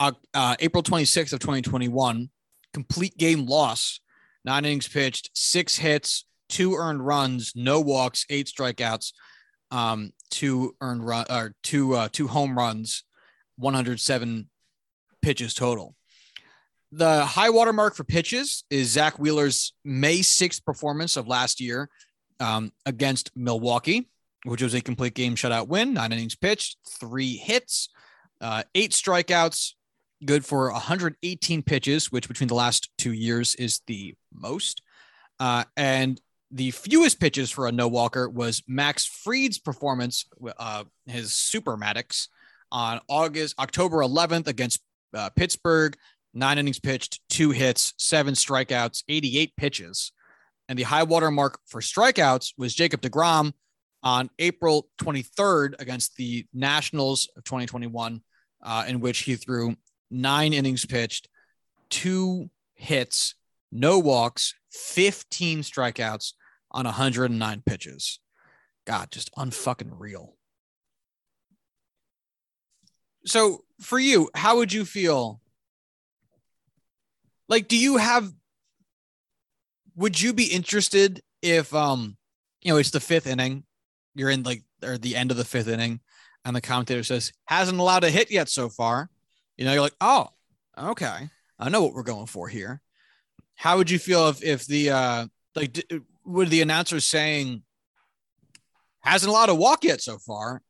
[0.00, 2.30] uh, April 26th of 2021.
[2.72, 4.00] Complete game loss,
[4.44, 9.12] nine innings pitched, six hits, two earned runs, no walks, eight strikeouts,
[9.70, 13.04] um, two earned run or two uh, two home runs
[13.56, 14.48] 107
[15.22, 15.94] pitches total.
[16.92, 21.88] The high water mark for pitches is Zack Wheeler's May 6th performance of last year
[22.38, 24.08] um, against Milwaukee,
[24.44, 27.88] which was a complete game shutout win, nine innings pitched, three hits,
[28.40, 29.72] uh, eight strikeouts,
[30.24, 34.82] good for 118 pitches, which between the last two years is the most.
[35.40, 40.26] Uh, and the fewest pitches for a no walker was Max Fried's performance,
[40.58, 42.28] uh, his Super Maddux,
[42.70, 44.80] on August October 11th against
[45.14, 45.96] uh, Pittsburgh.
[46.32, 50.12] Nine innings pitched, two hits, seven strikeouts, 88 pitches.
[50.68, 53.52] And the high water mark for strikeouts was Jacob DeGrom
[54.04, 58.20] on April 23rd against the Nationals of 2021,
[58.62, 59.74] uh, in which he threw
[60.10, 61.28] nine innings pitched,
[61.88, 63.34] two hits,
[63.72, 66.34] no walks, 15 strikeouts
[66.70, 68.20] on 109 pitches.
[68.86, 70.36] God, just unfucking real.
[73.24, 75.40] So for you, how would you feel?
[77.48, 78.30] Like, do you have?
[79.96, 82.16] Would you be interested if um,
[82.64, 83.64] you know, it's the fifth inning,
[84.14, 86.00] you're in like or the end of the fifth inning,
[86.44, 89.10] and the commentator says hasn't allowed a hit yet so far.
[89.56, 90.28] You know, you're like, oh,
[90.76, 92.80] okay, I know what we're going for here.
[93.54, 95.84] How would you feel if if the uh like
[96.24, 97.62] would the announcer saying
[99.00, 100.62] hasn't allowed a walk yet so far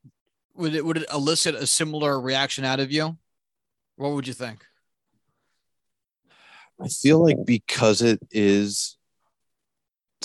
[0.54, 3.16] would it would it elicit a similar reaction out of you?
[3.96, 4.64] What would you think?
[6.80, 8.96] I feel like because it is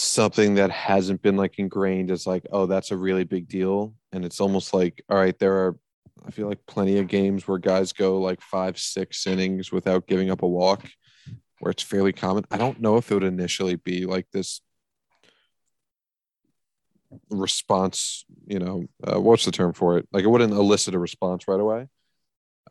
[0.04, 3.94] something that hasn't been like ingrained as like, oh, that's a really big deal.
[4.12, 5.78] And it's almost like, all right, there are
[6.26, 10.30] I feel like plenty of games where guys go like five, six innings without giving
[10.30, 10.86] up a walk,
[11.60, 12.46] where it's fairly common.
[12.52, 14.62] I don't know if it would initially be like this
[17.30, 21.48] response you know uh, what's the term for it like it wouldn't elicit a response
[21.48, 21.88] right away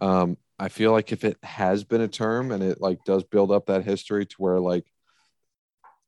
[0.00, 3.50] um i feel like if it has been a term and it like does build
[3.50, 4.86] up that history to where like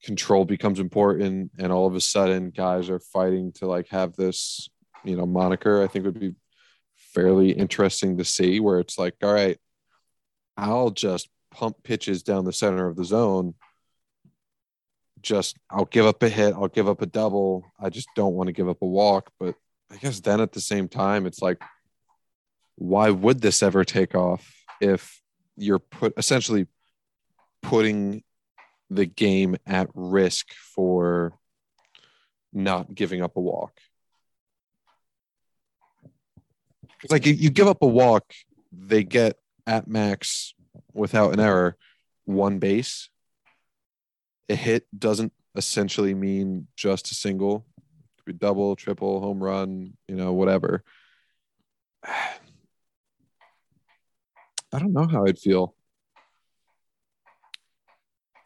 [0.03, 4.69] control becomes important and all of a sudden guys are fighting to like have this
[5.05, 6.35] you know moniker i think would be
[6.97, 9.59] fairly interesting to see where it's like all right
[10.57, 13.55] i'll just pump pitches down the center of the zone
[15.23, 17.65] just I'll give up a hit, I'll give up a double.
[17.79, 19.31] I just don't want to give up a walk.
[19.39, 19.55] But
[19.91, 21.63] I guess then at the same time, it's like,
[22.77, 25.21] why would this ever take off if
[25.57, 26.67] you're put essentially
[27.63, 28.23] putting
[28.91, 31.33] the game at risk for
[32.53, 33.73] not giving up a walk?
[37.03, 38.35] It's like you give up a walk,
[38.71, 40.55] they get at max
[40.93, 41.77] without an error
[42.25, 43.09] one base
[44.51, 47.65] a hit doesn't essentially mean just a single.
[47.79, 47.83] It
[48.19, 50.83] could be double, triple, home run, you know, whatever.
[54.73, 55.75] I don't know how I'd feel.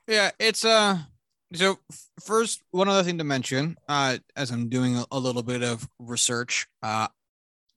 [0.06, 0.98] Yeah, it's uh
[1.52, 1.78] so
[2.20, 6.66] first one other thing to mention, uh, as I'm doing a, little bit of research,
[6.82, 7.08] uh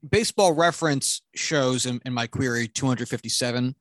[0.07, 3.75] baseball reference shows in, in my query 257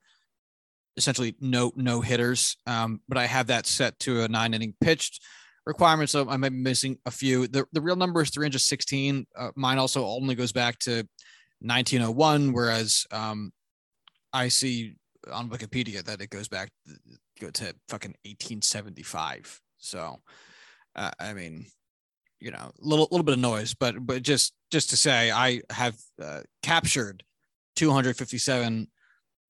[0.97, 2.57] essentially no no hitters.
[2.67, 5.23] Um, but I have that set to a nine inning pitched
[5.67, 7.47] requirement, so I might be missing a few.
[7.47, 9.27] The the real number is 316.
[9.37, 11.07] Uh, mine also only goes back to
[11.61, 13.53] 1901, whereas um,
[14.33, 14.95] I see
[15.31, 16.71] on Wikipedia that it goes back
[17.41, 19.61] go to fucking 1875.
[19.79, 20.21] So,
[20.95, 21.67] uh, I mean,
[22.41, 25.63] you know, a little little bit of noise, but but just just to say, I
[25.71, 27.23] have uh, captured
[27.77, 28.89] 257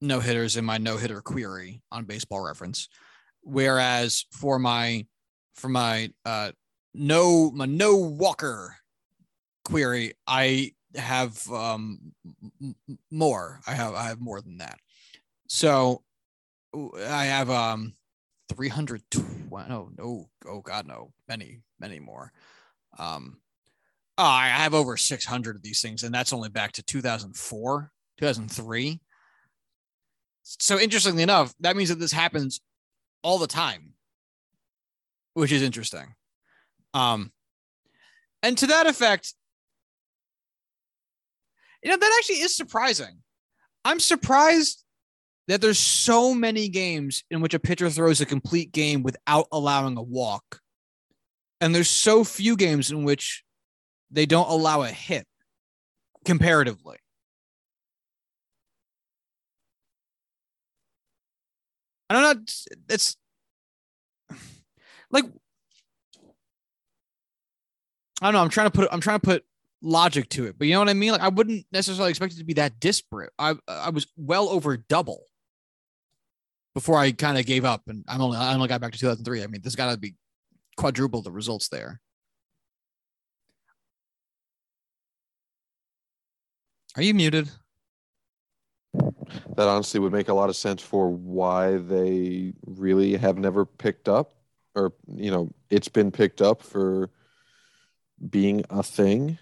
[0.02, 2.88] no hitters in my no hitter query on Baseball Reference,
[3.42, 5.06] whereas for my
[5.54, 6.52] for my uh,
[6.94, 8.76] no my no Walker
[9.64, 12.12] query, I have um,
[13.10, 13.60] more.
[13.66, 14.78] I have I have more than that.
[15.48, 16.02] So
[16.74, 17.94] I have um
[18.54, 22.32] 320 no no oh god no many many more.
[22.98, 23.38] Um
[24.18, 29.00] oh, i have over 600 of these things and that's only back to 2004 2003
[30.42, 32.60] so interestingly enough that means that this happens
[33.22, 33.92] all the time
[35.34, 36.14] which is interesting.
[36.94, 37.30] Um
[38.42, 39.34] and to that effect
[41.82, 43.22] you know that actually is surprising.
[43.84, 44.82] I'm surprised
[45.48, 49.96] that there's so many games in which a pitcher throws a complete game without allowing
[49.96, 50.60] a walk.
[51.60, 53.44] And there's so few games in which
[54.10, 55.26] they don't allow a hit
[56.24, 56.98] comparatively.
[62.08, 62.42] I don't know.
[62.88, 63.16] It's
[65.10, 65.24] like
[68.22, 68.40] I don't know.
[68.40, 69.44] I'm trying to put I'm trying to put
[69.82, 71.12] logic to it, but you know what I mean.
[71.12, 73.32] Like I wouldn't necessarily expect it to be that disparate.
[73.38, 75.24] I I was well over double
[76.76, 79.42] before I kind of gave up, and I'm only I only got back to 2003.
[79.42, 80.14] I mean, there's got to be
[80.76, 82.02] quadruple the results there.
[86.94, 87.48] Are you muted?
[88.92, 94.06] That honestly would make a lot of sense for why they really have never picked
[94.06, 94.34] up,
[94.74, 97.08] or you know, it's been picked up for
[98.28, 99.38] being a thing.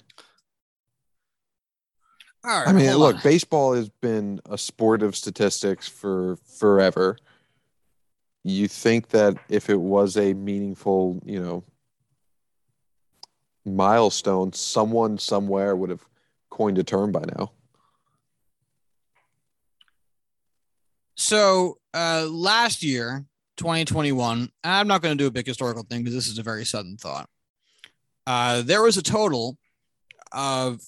[2.45, 2.69] All right.
[2.69, 3.21] I mean, look, on.
[3.23, 7.17] baseball has been a sport of statistics for forever.
[8.43, 11.65] You think that if it was a meaningful, you know,
[13.65, 16.05] milestone, someone somewhere would have
[16.51, 17.53] coined a term by now.
[21.17, 23.25] So uh, last year,
[23.57, 26.67] 2021, I'm not going to do a big historical thing because this is a very
[26.67, 27.31] sudden thought.
[28.27, 29.57] Uh, there was a total
[30.33, 30.81] of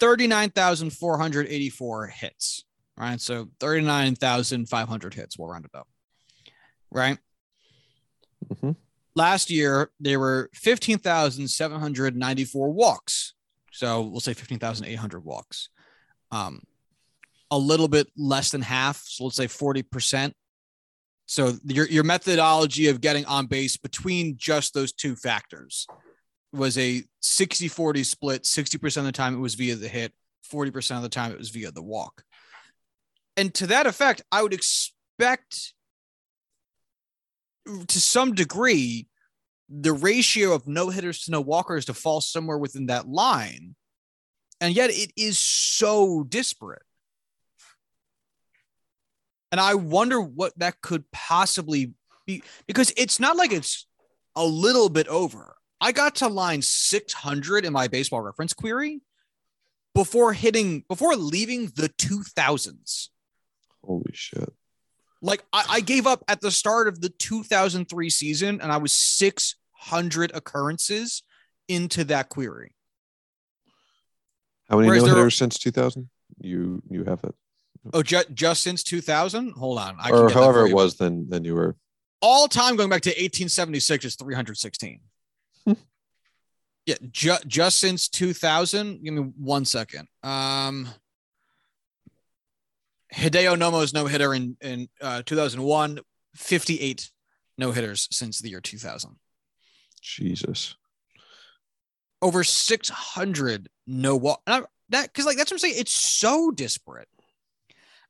[0.00, 2.64] 39,484 hits,
[2.96, 3.20] right?
[3.20, 5.88] So 39,500 hits, we'll round it up,
[6.90, 7.18] right?
[8.52, 8.76] Mhm.
[9.16, 13.34] Last year, there were 15,794 walks.
[13.72, 15.68] So we'll say 15,800 walks.
[16.30, 16.62] Um,
[17.50, 19.02] a little bit less than half.
[19.04, 20.32] So let's say 40%.
[21.26, 25.86] So your, your methodology of getting on base between just those two factors
[26.54, 28.42] was a 60 40 split.
[28.44, 30.12] 60% of the time it was via the hit,
[30.52, 32.22] 40% of the time it was via the walk.
[33.36, 35.74] And to that effect, I would expect
[37.66, 39.08] to some degree
[39.68, 43.74] the ratio of no hitters to no walkers to fall somewhere within that line.
[44.60, 46.82] And yet it is so disparate.
[49.50, 51.94] And I wonder what that could possibly
[52.26, 53.86] be because it's not like it's
[54.36, 55.56] a little bit over.
[55.84, 59.02] I got to line 600 in my baseball reference query
[59.94, 63.10] before hitting, before leaving the 2000s.
[63.84, 64.50] Holy shit.
[65.20, 68.92] Like I, I gave up at the start of the 2003 season and I was
[68.92, 71.22] 600 occurrences
[71.68, 72.74] into that query.
[74.70, 76.08] How many no hitters since 2000?
[76.40, 77.34] You you have it,
[77.92, 79.52] Oh, ju- just since 2000?
[79.52, 79.96] Hold on.
[80.00, 80.96] I or however it was.
[80.96, 81.76] Then then you were
[82.22, 85.00] all time going back to 1876 is 316.
[86.86, 89.02] Yeah, ju- just since 2000.
[89.02, 90.08] Give me one second.
[90.22, 90.88] Um,
[93.14, 96.00] Hideo Nomo's no hitter in in uh, 2001.
[96.34, 97.10] 58
[97.58, 99.16] no hitters since the year 2000.
[100.02, 100.74] Jesus.
[102.20, 104.42] Over 600 no walk.
[104.46, 105.74] I- That because like that's what I'm saying.
[105.78, 107.08] It's so disparate.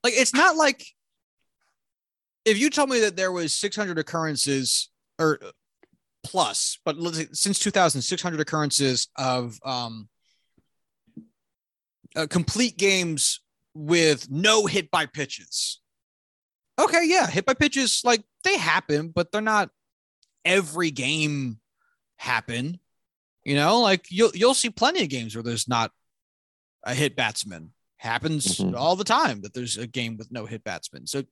[0.02, 0.86] Like it's not like
[2.46, 5.38] if you told me that there was 600 occurrences or
[6.24, 10.08] plus, but let's say since 2000, 600 occurrences of um,
[12.16, 13.40] uh, complete games
[13.74, 15.80] with no hit by pitches,
[16.76, 19.70] Okay, yeah, hit by pitches like they happen, but they're not
[20.44, 21.60] every game
[22.16, 22.80] happen.
[23.44, 25.92] You know, like you'll you'll see plenty of games where there's not
[26.82, 27.70] a hit batsman.
[27.98, 28.74] Happens Mhm.
[28.76, 31.06] all the time that there's a game with no hit batsman.
[31.06, 31.22] So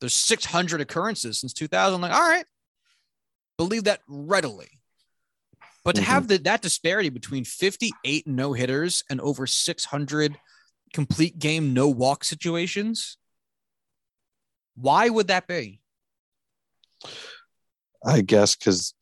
[0.00, 2.00] there's 600 occurrences since 2000.
[2.00, 2.44] Like, all right,
[3.58, 4.70] believe that readily.
[5.84, 6.06] But to Mhm.
[6.06, 10.38] have the, that disparity between 58 no hitters and over 600
[10.94, 13.18] complete game no walk situations,
[14.74, 15.82] why would that be?
[18.04, 18.94] I guess because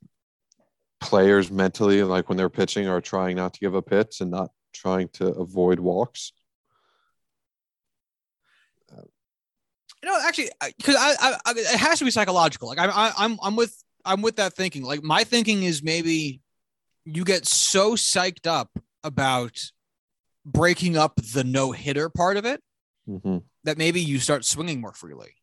[1.01, 4.51] players mentally, like when they're pitching, are trying not to give up hits and not
[4.73, 6.33] trying to avoid walks.
[10.03, 12.69] You know, actually, because I, I, I, it has to be psychological.
[12.69, 14.83] Like I'm, I, I'm, I'm with, I'm with that thinking.
[14.85, 16.41] Like my thinking is maybe
[17.05, 18.71] you get so psyched up
[19.05, 19.59] about
[20.45, 22.63] breaking up the no hitter part of it
[23.09, 23.45] Mhm.
[23.65, 25.35] that maybe you start swinging more freely.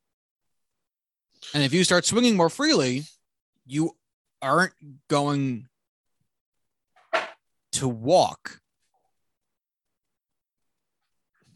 [1.53, 3.03] And if you start swinging more freely,
[3.65, 3.97] you
[4.41, 4.73] aren't
[5.09, 5.67] going
[7.73, 8.61] to walk.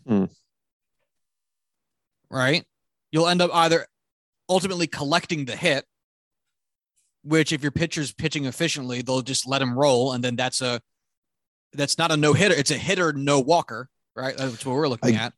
[0.05, 0.25] Hmm.
[2.29, 2.65] Right?
[3.11, 3.87] You'll end up either
[4.49, 5.85] ultimately collecting the hit,
[7.27, 10.13] which if your pitcher's pitching efficiently, they'll just let him roll.
[10.13, 10.81] And then that's a
[11.73, 14.35] that's not a no hitter, it's a hitter, no walker, right?
[14.37, 15.33] That's what we're looking I- at.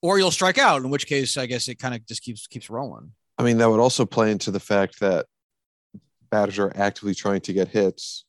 [0.00, 2.70] Or you'll strike out, in which case I guess it kind of just keeps keeps
[2.70, 3.12] rolling.
[3.36, 5.26] I mean, that would also play into the fact that
[6.30, 8.24] batters are actively trying to get hits.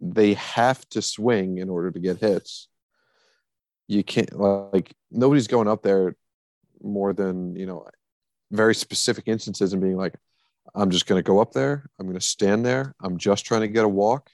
[0.00, 2.68] They have to swing in order to get hits.
[3.86, 6.16] You can't like nobody's going up there
[6.82, 7.86] more than you know
[8.50, 10.14] very specific instances and being like,
[10.74, 11.86] I'm just going to go up there.
[11.98, 12.94] I'm going to stand there.
[13.02, 14.30] I'm just trying to get a walk.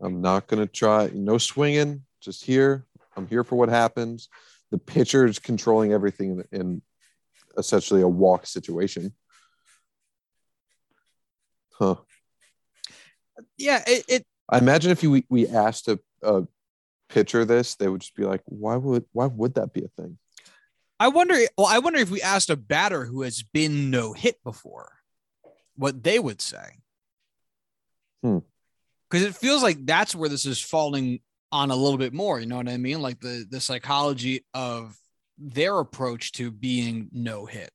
[0.00, 2.02] I'm not going to try no swinging.
[2.20, 2.86] Just here.
[3.16, 4.28] I'm here for what happens.
[4.70, 6.82] The pitcher is controlling everything in, in
[7.56, 9.12] essentially a walk situation.
[11.78, 11.96] Huh.
[13.58, 16.46] Yeah, it, it I imagine if you, we, we asked a, a
[17.08, 20.18] pitcher this, they would just be like, why would why would that be a thing?
[20.98, 21.36] I wonder.
[21.56, 24.92] Well, I wonder if we asked a batter who has been no hit before,
[25.76, 26.80] what they would say.
[28.22, 28.38] Hmm.
[29.10, 31.20] Because it feels like that's where this is falling
[31.52, 32.40] on a little bit more.
[32.40, 33.02] You know what I mean?
[33.02, 34.96] Like the the psychology of
[35.38, 37.70] their approach to being no hit.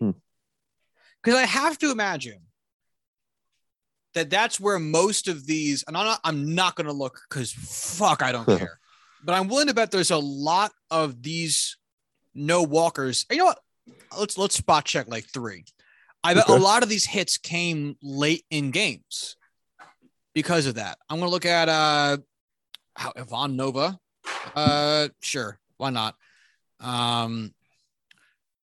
[0.00, 0.10] Hmm.
[1.22, 2.40] Because I have to imagine
[4.14, 7.52] that that's where most of these, and I'm not, I'm not going to look because
[7.52, 8.78] fuck, I don't care.
[9.24, 11.76] But I'm willing to bet there's a lot of these
[12.34, 13.26] no walkers.
[13.30, 13.58] You know what?
[14.18, 15.64] Let's let's spot check like three.
[16.22, 19.36] I bet a lot of these hits came late in games
[20.34, 20.96] because of that.
[21.08, 22.16] I'm going to look at uh,
[22.96, 23.98] how Ivan Nova.
[24.54, 26.14] Uh, sure, why not?
[26.80, 27.52] Um,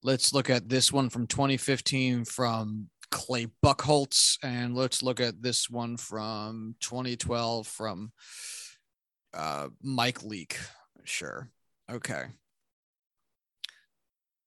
[0.03, 5.69] let's look at this one from 2015 from Clay Buchholz, and let's look at this
[5.69, 8.11] one from 2012 from
[9.33, 10.57] uh, Mike Leake.
[11.03, 11.49] Sure.
[11.91, 12.23] Okay.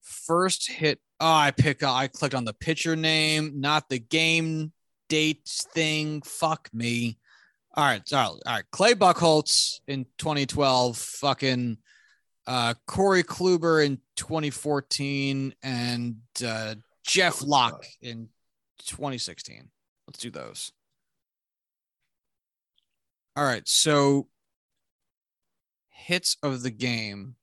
[0.02, 0.98] First hit.
[1.20, 1.82] Oh, I pick.
[1.82, 4.72] I clicked on the pitcher name, not the game
[5.08, 6.22] date thing.
[6.22, 7.18] Fuck me.
[7.74, 8.02] All right.
[8.06, 8.64] So, all right.
[8.70, 10.96] Clay Buchholz in 2012.
[10.96, 11.78] Fucking
[12.46, 16.74] uh, Corey Kluber in 2014 and uh,
[17.06, 18.28] Jeff Locke in
[18.87, 19.70] 2016.
[20.07, 20.72] Let's do those.
[23.37, 23.66] All right.
[23.66, 24.28] So
[25.89, 27.37] hits of the game.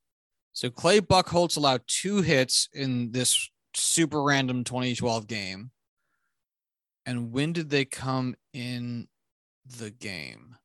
[0.54, 5.72] So Clay Buchholz allowed two hits in this super random 2012 game.
[7.06, 9.08] And when did they come in
[9.66, 10.56] the game?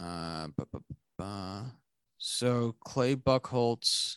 [0.00, 1.70] Uh, bu- bu- bu-
[2.18, 4.16] so Clay Buchholz.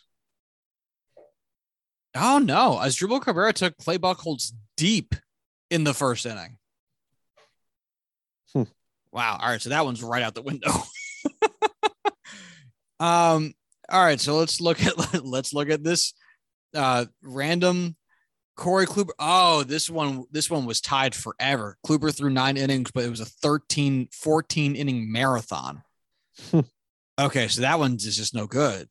[2.15, 5.15] Oh no, As Asdrubal Cabrera took Clay Buchholz deep
[5.69, 6.57] in the first inning.
[8.53, 8.63] Hmm.
[9.11, 9.37] Wow.
[9.41, 10.71] All right, so that one's right out the window.
[12.99, 13.53] um.
[13.87, 16.13] All right, so let's look at let's look at this
[16.73, 17.95] uh random
[18.55, 19.11] Corey Kluber.
[19.19, 21.77] Oh, this one this one was tied forever.
[21.85, 25.83] Kluber threw nine innings, but it was a 13 14 inning marathon.
[26.51, 26.61] Hmm.
[27.19, 28.87] okay, so that one's is just no good.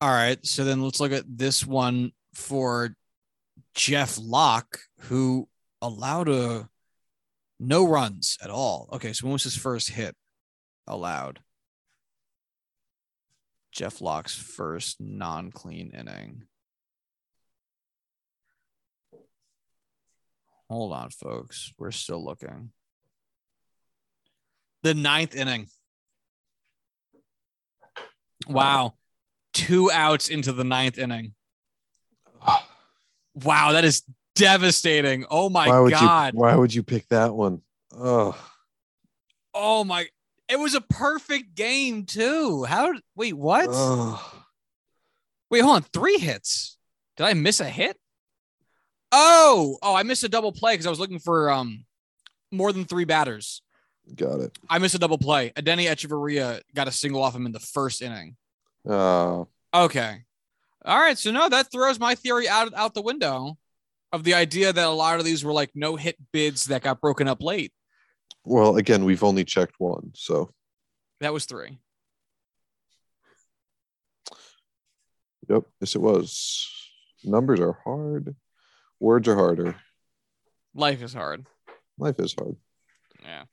[0.00, 2.94] All right, so then let's look at this one for
[3.74, 5.48] Jeff Locke, who
[5.82, 6.68] allowed a
[7.58, 8.88] no runs at all.
[8.92, 10.14] Okay, so when was his first hit
[10.86, 11.40] allowed?
[13.72, 16.44] Jeff Locke's first non-clean inning.
[20.70, 21.72] Hold on, folks.
[21.78, 22.70] We're still looking.
[24.82, 25.66] The ninth inning.
[28.46, 28.97] Wow.
[29.58, 31.34] Two outs into the ninth inning.
[33.34, 34.02] Wow, that is
[34.36, 35.26] devastating.
[35.30, 36.34] Oh my why would god.
[36.34, 36.40] you?
[36.40, 37.62] Why would you pick that one?
[37.92, 38.36] Oh,
[39.54, 40.06] Oh my
[40.48, 42.64] it was a perfect game too.
[42.64, 43.66] How wait, what?
[43.68, 44.44] oh.
[45.50, 45.82] Wait, hold on.
[45.82, 46.78] Three hits.
[47.16, 47.96] Did I miss a hit?
[49.10, 51.84] Oh, oh, I missed a double play because I was looking for um
[52.52, 53.62] more than three batters.
[54.14, 54.56] got it.
[54.70, 55.50] I missed a double play.
[55.56, 58.36] Adeiny Hechavarria got a single off him in the first inning.
[58.86, 60.22] Oh, Okay.
[60.84, 61.18] All right.
[61.18, 63.58] So no, that throws my theory out out the window
[64.12, 67.00] of the idea that a lot of these were like no hit bids that got
[67.00, 67.72] broken up late.
[68.44, 70.54] well, again, we've only checked one, so
[71.20, 71.78] That was three.
[75.48, 75.64] yep.
[75.80, 76.68] Yes, it was.
[77.24, 78.34] Numbers are hard.
[79.00, 79.76] Words are harder.
[80.74, 81.46] Life is hard.
[81.98, 82.56] Life is hard.
[83.22, 83.44] Yeah.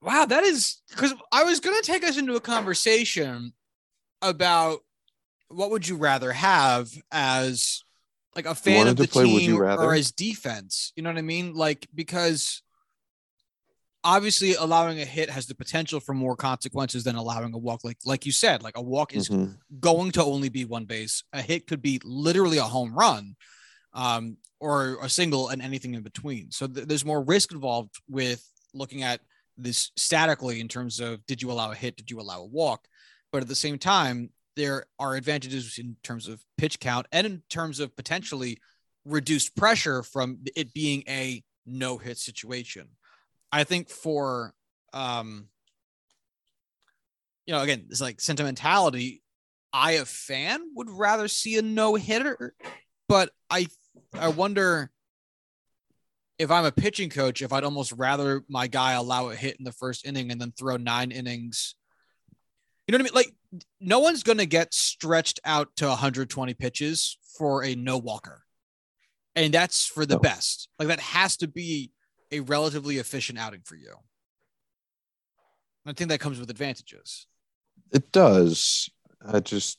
[0.00, 3.52] Wow, that is because I was going to take us into a conversation
[4.22, 4.80] about
[5.48, 7.82] what would you rather have as
[8.36, 10.92] like a fan wanted of the play team or as defense.
[10.94, 11.54] You know what I mean?
[11.54, 12.62] Like because
[14.04, 17.82] obviously allowing a hit has the potential for more consequences than allowing a walk.
[17.82, 19.58] Like like you said, like a walk is Mhm.
[19.80, 21.24] going to only be one base.
[21.32, 23.34] A hit could be literally a home run,
[23.92, 26.52] um, or a single and anything in between.
[26.52, 29.20] So th- there's more risk involved with looking at
[29.58, 32.86] this statically in terms of did you allow a hit, did you allow a walk,
[33.32, 37.42] but at the same time there are advantages in terms of pitch count and in
[37.48, 38.58] terms of potentially
[39.04, 42.88] reduced pressure from it being a no hit situation.
[43.52, 44.54] I think for
[44.92, 45.48] um
[47.46, 49.22] you know again it's like sentimentality.
[49.72, 52.54] I a fan would rather see a no hitter
[53.08, 53.66] but I
[54.14, 54.90] I wonder
[56.38, 59.64] if I'm a pitching coach if I'd almost rather my guy allow a hit in
[59.64, 61.74] the first inning and then throw 9 innings
[62.86, 63.34] you know what I mean like
[63.80, 68.42] no one's going to get stretched out to 120 pitches for a no walker
[69.34, 71.92] and that's for the best like that has to be
[72.30, 73.94] a relatively efficient outing for you.
[75.86, 77.26] I think that comes with advantages.
[77.92, 78.90] It does.
[79.26, 79.78] I just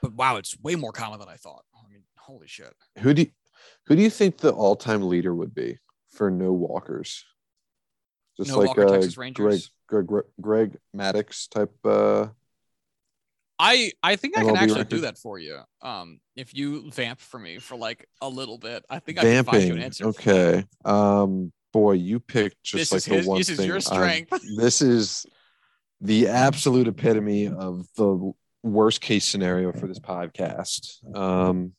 [0.00, 1.64] But wow, it's way more common than I thought.
[1.74, 2.72] I mean, holy shit.
[2.98, 3.30] who do you,
[3.86, 5.78] who do you think the all time leader would be
[6.10, 7.24] for no walkers?
[8.36, 9.70] Just No like walker, uh, Texas Greg, Rangers?
[9.88, 11.74] Greg Greg Greg Maddux type.
[11.84, 12.28] Uh,
[13.58, 14.88] I I think I can actually record?
[14.88, 15.60] do that for you.
[15.82, 19.44] Um, if you vamp for me for like a little bit, I think I can
[19.44, 19.84] find you an vamping.
[19.84, 20.06] answer.
[20.06, 20.64] Okay.
[20.84, 23.66] Um, boy, you picked just This like the his- one this is thing.
[23.66, 24.42] your I'm- strength.
[24.56, 25.26] this is
[26.00, 28.32] the absolute epitome of the
[28.64, 31.04] worst case scenario for this podcast.
[31.14, 31.74] Um,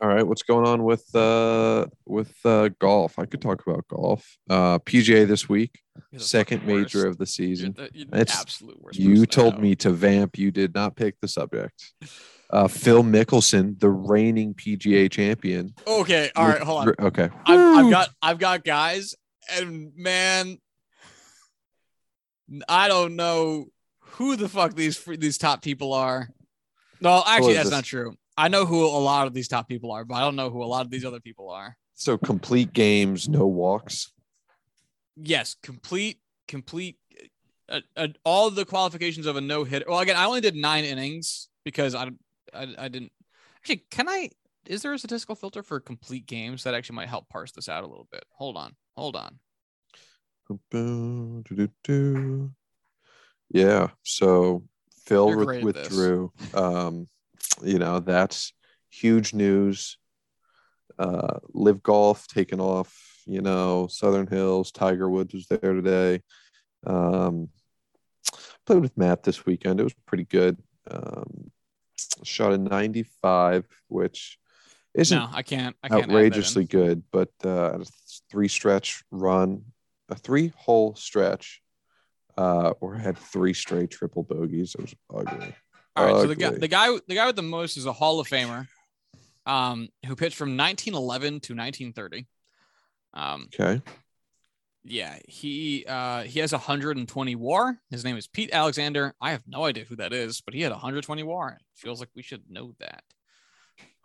[0.00, 3.18] all right, what's going on with uh with uh golf?
[3.18, 4.36] I could talk about golf.
[4.50, 5.80] Uh PGA this week,
[6.16, 7.06] second major worst.
[7.06, 7.72] of the You're season.
[7.76, 8.98] the, you're the It's- absolute worst.
[8.98, 10.38] You told me to vamp.
[10.38, 11.92] You did not pick the subject.
[12.48, 15.74] Uh, Phil Mickelson, the reigning PGA champion.
[15.84, 16.94] Okay, all right, hold on.
[17.06, 17.28] Okay.
[17.44, 19.16] I've, I've got I've got guys,
[19.52, 20.56] and man,
[22.68, 23.66] I don't know
[24.00, 26.28] who the fuck these these top people are.
[27.00, 27.72] No, actually, that's this?
[27.76, 28.14] not true.
[28.36, 30.62] I know who a lot of these top people are, but I don't know who
[30.62, 31.76] a lot of these other people are.
[31.94, 34.12] so complete games, no walks.
[35.16, 36.98] Yes, complete, complete,
[37.68, 39.86] uh, uh, all the qualifications of a no hitter.
[39.88, 42.10] Well, again, I only did nine innings because I,
[42.52, 43.12] I, I didn't.
[43.58, 44.30] Actually, can I?
[44.66, 47.84] Is there a statistical filter for complete games that actually might help parse this out
[47.84, 48.24] a little bit?
[48.32, 49.38] Hold on, hold on.
[53.48, 53.88] Yeah.
[54.02, 54.64] So
[55.06, 56.32] Phil withdrew.
[56.52, 57.06] Um,
[57.62, 58.52] you know, that's
[58.90, 59.98] huge news.
[60.98, 66.22] Uh, LIV golf taken off, you know, Southern Hills, Tiger Woods was there today.
[66.86, 67.48] Um,
[68.64, 69.80] played with Matt this weekend.
[69.80, 70.56] It was pretty good.
[70.90, 71.50] Um,
[72.22, 74.38] shot a 95, which
[74.94, 75.76] isn't No, I can't.
[75.82, 77.84] I can't outrageously good, but uh, a
[78.30, 79.62] three stretch run,
[80.08, 81.60] a three hole stretch,
[82.38, 84.74] uh, or had three straight triple bogeys.
[84.74, 85.54] It was ugly.
[85.96, 88.20] All right, so the guy, the guy, the guy with the most is a Hall
[88.20, 88.66] of Famer,
[89.46, 92.26] um, who pitched from 1911 to 1930.
[93.14, 93.80] Um, Okay.
[94.84, 97.78] yeah, he uh he has 120 WAR.
[97.90, 99.14] His name is Pete Alexander.
[99.20, 101.52] I have no idea who that is, but he had 120 WAR.
[101.58, 103.02] It feels like we should know that.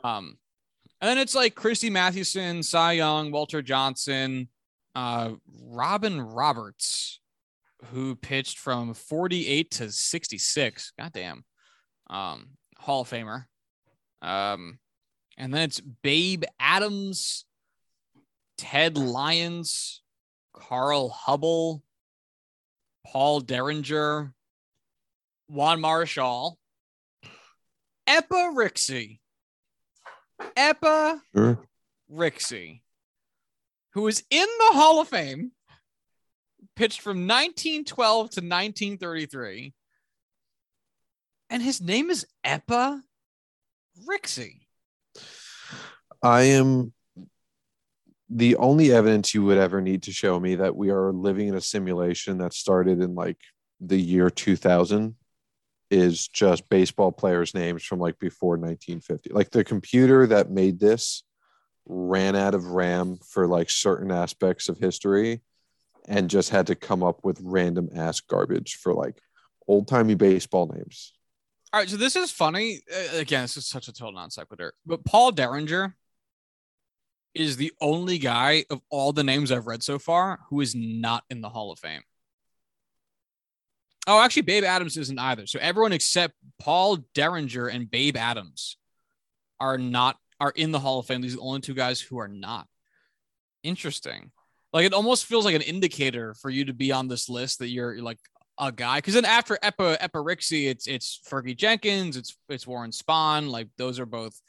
[0.03, 0.37] Um,
[1.01, 4.47] and then it's like Christy Mathewson, Cy Young, Walter Johnson,
[4.95, 5.31] uh,
[5.63, 7.19] Robin Roberts,
[7.85, 10.93] who pitched from 48 to 66.
[10.97, 11.43] Goddamn.
[12.11, 13.45] Um, Hall of Famer.
[14.21, 14.77] Um,
[15.37, 17.45] and then it's Babe Adams,
[18.57, 20.03] Ted Lyons,
[20.53, 21.81] Carl Hubbell,
[23.07, 24.33] Paul Derringer,
[25.47, 26.55] Juan Marichal,
[28.07, 29.19] Eppa Rixey.
[30.57, 31.59] Eppa Sure.
[32.11, 32.81] Rixey,
[33.93, 35.51] who is in the Hall of Fame,
[36.75, 39.73] pitched from 1912 to 1933.
[41.51, 43.01] And his name is Eppa
[44.07, 44.61] Rixey.
[46.23, 46.93] I am
[48.29, 51.55] the only evidence you would ever need to show me that we are living in
[51.55, 53.37] a simulation that started in like
[53.81, 55.15] the year 2000
[55.89, 59.31] is just baseball players' names from like before 1950.
[59.33, 61.23] Like the computer that made this
[61.85, 65.41] ran out of RAM for like certain aspects of history
[66.07, 69.19] and just had to come up with random ass garbage for like
[69.67, 71.11] old timey baseball names.
[71.73, 72.81] All right, so this is funny.
[73.13, 74.73] Again, this is such a total non sequitur.
[74.85, 75.95] But Paul Derringer
[77.33, 81.23] is the only guy of all the names I've read so far who is not
[81.29, 82.01] in the Hall of Fame.
[84.05, 85.47] Oh, actually, Babe Adams isn't either.
[85.47, 88.77] So everyone except Paul Derringer and Babe Adams
[89.59, 91.21] are not are in the Hall of Fame.
[91.21, 92.67] These are the only two guys who are not.
[93.63, 94.31] Interesting.
[94.73, 97.69] Like it almost feels like an indicator for you to be on this list that
[97.69, 98.17] you're like
[98.61, 98.99] a guy.
[98.99, 103.49] Because then after Eppa Rixey, it's it's Fergie Jenkins, it's it's Warren Spahn.
[103.49, 104.39] Like those are both,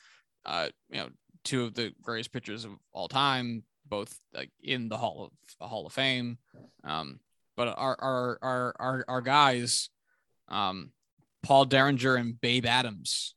[0.45, 1.09] uh, you know,
[1.45, 5.87] two of the greatest pitchers of all time, both like in the Hall of Hall
[5.87, 6.39] of Fame.
[6.85, 7.21] Um,
[7.57, 9.89] but our our our our, our guys,
[10.49, 10.93] um,
[11.43, 13.35] Paul Derringer and Babe Adams,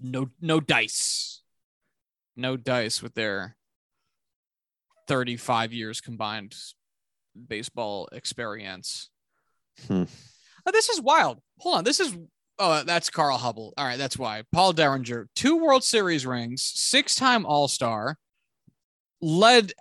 [0.00, 1.42] no no dice,
[2.36, 3.56] no dice with their
[5.06, 6.54] thirty five years combined
[7.48, 9.10] baseball experience.
[9.86, 10.04] Hmm.
[10.66, 11.40] Oh, this is wild.
[11.58, 12.16] Hold on, this is
[12.58, 13.72] oh that's Carl Hubbell.
[13.76, 18.16] All right, that's why Paul Derringer, two World Series rings, six time All Star,
[19.20, 19.72] led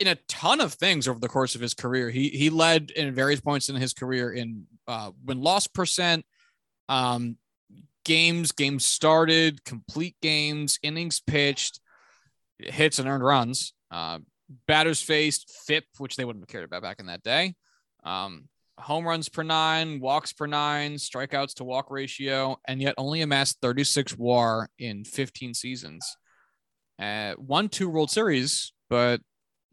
[0.00, 2.10] in a ton of things over the course of his career.
[2.10, 6.24] He he led in various points in his career in uh, win loss percent,
[6.88, 7.36] um,
[8.04, 11.80] games, games started, complete games, innings pitched,
[12.58, 14.18] hits and earned runs, uh,
[14.66, 17.54] batters faced, FIP, which they wouldn't have cared about back in that day.
[18.04, 18.48] Um,
[18.78, 23.58] home runs per nine, walks per nine, strikeouts to walk ratio, and yet only amassed
[23.60, 26.16] 36 WAR in 15 seasons.
[26.98, 29.20] Uh, won two World Series, but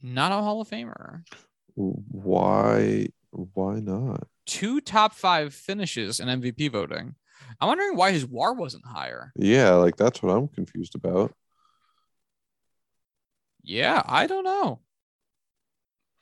[0.02, 1.22] not a Hall of Famer.
[1.76, 4.28] Why why not?
[4.46, 7.16] Two top five finishes in MVP voting.
[7.60, 9.32] I'm wondering why his WAR wasn't higher.
[9.36, 11.34] Yeah, like that's what I'm confused about.
[13.64, 14.80] Yeah, I don't know.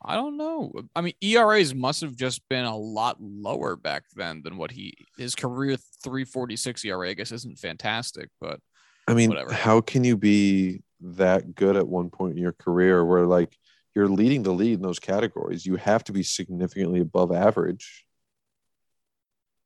[0.04, 0.72] I don't know.
[0.95, 4.93] I mean, ERAs must have just been a lot lower back then than what he
[5.18, 7.10] his career 346 ERA.
[7.10, 8.62] I guess isn't fantastic, but
[9.08, 9.54] I mean, Whatever.
[9.54, 13.54] how can you be that good at one point in your career where like
[13.95, 15.66] you're leading the lead in those categories?
[15.66, 18.06] You have to be significantly above average.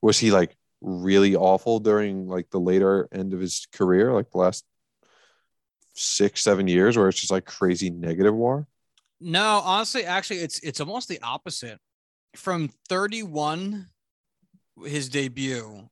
[0.02, 4.40] Was he like really awful during like the later end of his career, like the
[4.40, 4.66] last
[5.94, 8.68] six, seven years, where it's just like crazy negative war?
[9.24, 11.80] No, honestly, actually, it's it's almost the opposite.
[12.36, 13.88] From 31,
[14.86, 15.88] his debut,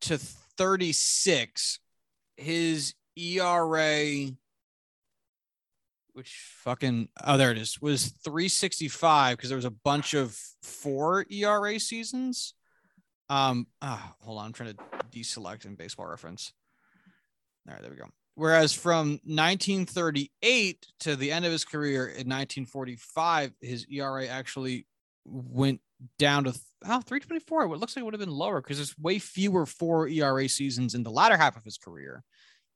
[0.00, 1.78] to 36,
[2.36, 4.26] his ERA,
[6.14, 11.26] which fucking oh there it is, was 365 because there was a bunch of four
[11.30, 12.54] ERA seasons.
[13.28, 16.52] Um, ah, hold on, I'm trying to deselect in baseball reference.
[17.68, 18.08] All right, there we go.
[18.36, 24.86] Whereas from 1938 to the end of his career in 1945, his ERA actually
[25.24, 25.80] went
[26.18, 27.68] down to oh, 324.
[27.68, 30.94] What looks like it would have been lower because there's way fewer four ERA seasons
[30.94, 32.24] in the latter half of his career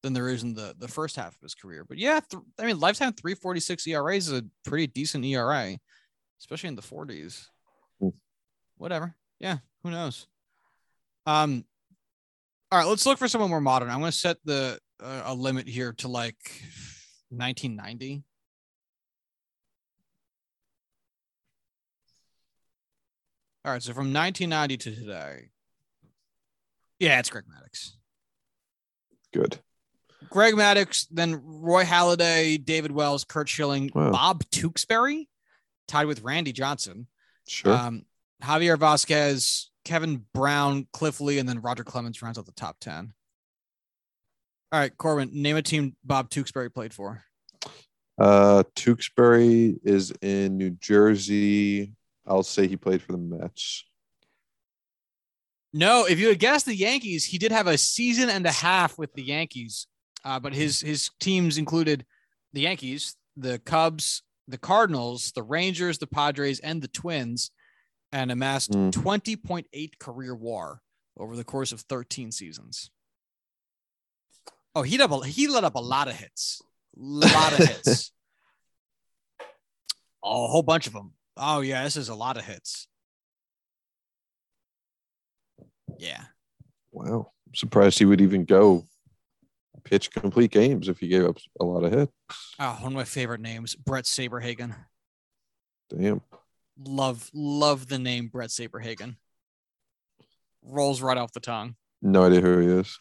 [0.03, 1.85] than there is in the, the first half of his career.
[1.85, 5.77] But yeah, th- I mean, lifetime 346 ERA is a pretty decent ERA,
[6.41, 7.47] especially in the 40s.
[8.01, 8.11] Hmm.
[8.77, 9.15] Whatever.
[9.41, 10.29] Yeah, who knows?
[11.27, 11.65] Um,
[12.71, 13.91] all right, let's look for someone more modern.
[13.91, 16.37] I'm going to set the uh, a limit here to like
[17.31, 18.23] 1990.
[23.65, 25.49] All right, so from 1990 to today.
[26.99, 27.93] Yeah, it's Greg Maddux.
[29.33, 29.59] Good.
[30.31, 34.11] Greg Maddux, then Roy Halladay, David Wells, Curt Schilling, Wow.
[34.11, 35.29] Bob Tewksbury,
[35.87, 37.07] tied with Randy Johnson,
[37.47, 37.73] Sure.
[37.73, 38.05] um,
[38.43, 43.13] Javier Vazquez, Kevin Brown, Cliff Lee, and then Roger Clemens rounds out the top 10.
[44.71, 47.23] All right, Corbin, name a team Bob Tewksbury played for.
[48.19, 51.93] Uh, Tewksbury is in New Jersey.
[52.27, 53.85] I'll say he played for the Mets.
[55.73, 58.99] No, if you had guessed the Yankees, he did have a season and a half
[58.99, 59.87] with the Yankees.
[60.25, 62.05] Uh, but his his teams included
[62.53, 67.51] the Yankees, the Cubs, the Cardinals, the Rangers, the Padres, and the Twins.
[68.11, 68.91] and amassed Mm.
[68.91, 70.81] 20.8 career WAR
[71.19, 72.91] over the course of 13 seasons.
[74.79, 76.63] Oh, he let up a, he let up a lot of hits,
[76.97, 78.13] a lot of hits.
[80.23, 81.15] Oh, a whole bunch of them.
[81.37, 82.87] Oh yeah, this is a lot of hits.
[85.99, 86.23] Yeah,
[86.93, 87.33] Wow.
[87.49, 88.85] I'm surprised he would even go
[89.83, 92.13] pitch complete games if he gave up a lot of hits.
[92.61, 94.77] oh, one of my favorite names, Bret Saberhagen.
[95.91, 96.21] Damn.
[96.87, 99.17] Love love the name Bret Saberhagen.
[100.63, 101.75] Rolls right off the tongue.
[102.01, 103.01] No idea who he is.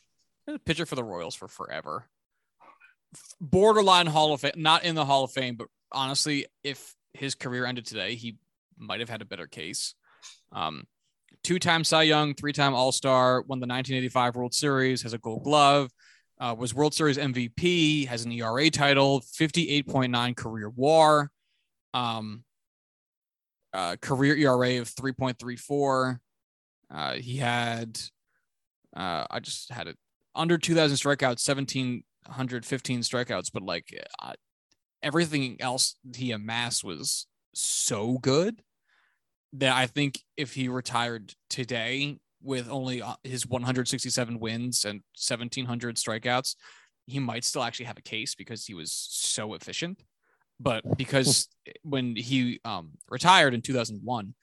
[0.65, 2.05] Pitcher for the Royals for forever.
[3.39, 7.65] Borderline Hall of Fame, not in the Hall of Fame, but honestly, if his career
[7.65, 8.37] ended today, he
[8.77, 9.95] might have had a better case.
[10.51, 10.85] Um,
[11.43, 15.91] two-time Cy Young, three-time All-Star, won the 1985 World Series, has a Gold Glove,
[16.39, 21.31] uh, was World Series MVP, has an ERA title, 58.9 career WAR,
[21.93, 22.43] um,
[23.73, 26.19] uh, career ERA of 3.34.
[26.89, 27.99] Uh, he had,
[28.95, 29.97] uh, I just had it
[30.37, 33.93] under 2,000 strikeouts, 1,715 strikeouts, but like
[35.01, 38.61] everything else he amassed was so good
[39.53, 45.95] that I think if he retired today with only uh, his 167 wins and 1,700
[45.95, 46.55] strikeouts,
[47.05, 50.03] he might still actually have a case because he was so efficient.
[50.59, 51.47] But because
[51.83, 54.33] when he um, retired in 2001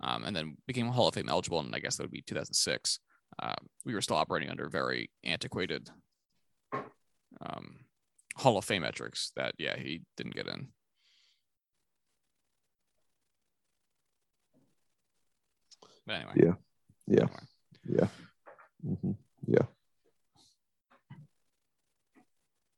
[0.00, 3.00] um, and then became Hall of Fame eligible, and I guess that would be 2006,
[3.38, 3.54] uh,
[3.84, 5.90] we were still operating under very antiquated
[7.40, 7.76] um,
[8.36, 10.68] Hall of Fame metrics that, yeah, he didn't get in.
[16.06, 16.32] But anyway.
[16.36, 16.54] Yeah.
[17.06, 17.26] Yeah.
[17.86, 18.08] Anyway.
[18.82, 18.96] Yeah.
[19.00, 19.12] hmm
[19.46, 19.66] Yeah.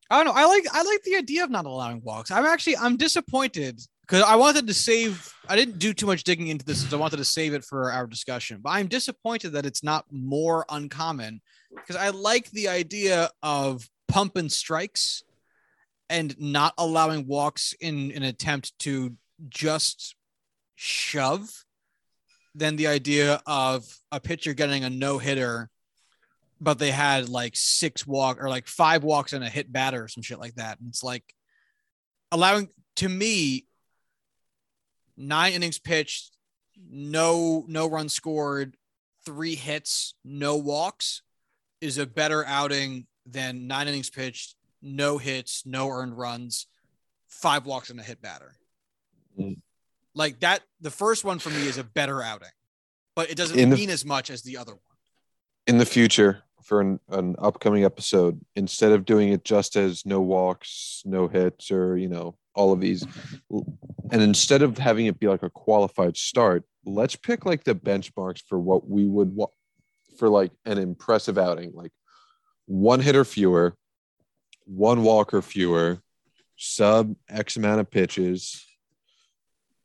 [0.09, 0.41] I don't know.
[0.41, 2.31] I like I like the idea of not allowing walks.
[2.31, 5.33] I'm actually I'm disappointed because I wanted to save.
[5.49, 6.83] I didn't do too much digging into this.
[6.83, 8.61] 'cause I wanted to save it for our discussion.
[8.61, 11.41] But I'm disappointed that it's not more uncommon
[11.75, 15.25] because I like the idea of pump and strikes
[16.09, 19.17] and not allowing walks in an attempt to
[19.49, 20.15] just
[20.77, 21.65] shove
[22.55, 25.71] than the idea of a pitcher getting a no hitter
[26.61, 30.09] but they had like six walk or like five walks and a hit batter or
[30.09, 30.79] some shit like that.
[30.81, 31.35] And it's like
[32.33, 33.67] allowing to me
[35.17, 36.37] nine innings pitched,
[36.91, 38.77] no no runs scored,
[39.25, 41.23] three hits, no walks
[41.81, 46.67] is a better outing than nine innings pitched, no hits, no earned runs,
[47.29, 48.55] five walks and a hit batter.
[49.39, 49.59] Mm.
[50.15, 52.49] Like that, the first one for me is a better outing,
[53.15, 54.81] but it doesn't In the- mean as much as the other one.
[55.67, 60.21] In the future, for an, an upcoming episode, instead of doing it just as no
[60.21, 63.07] walks, no hits, or you know all of these,
[64.11, 68.43] and instead of having it be like a qualified start, let's pick like the benchmarks
[68.49, 69.53] for what we would want
[70.19, 71.93] for like an impressive outing, like
[72.65, 73.77] one hitter fewer,
[74.65, 76.01] one walker fewer,
[76.57, 78.65] sub X amount of pitches,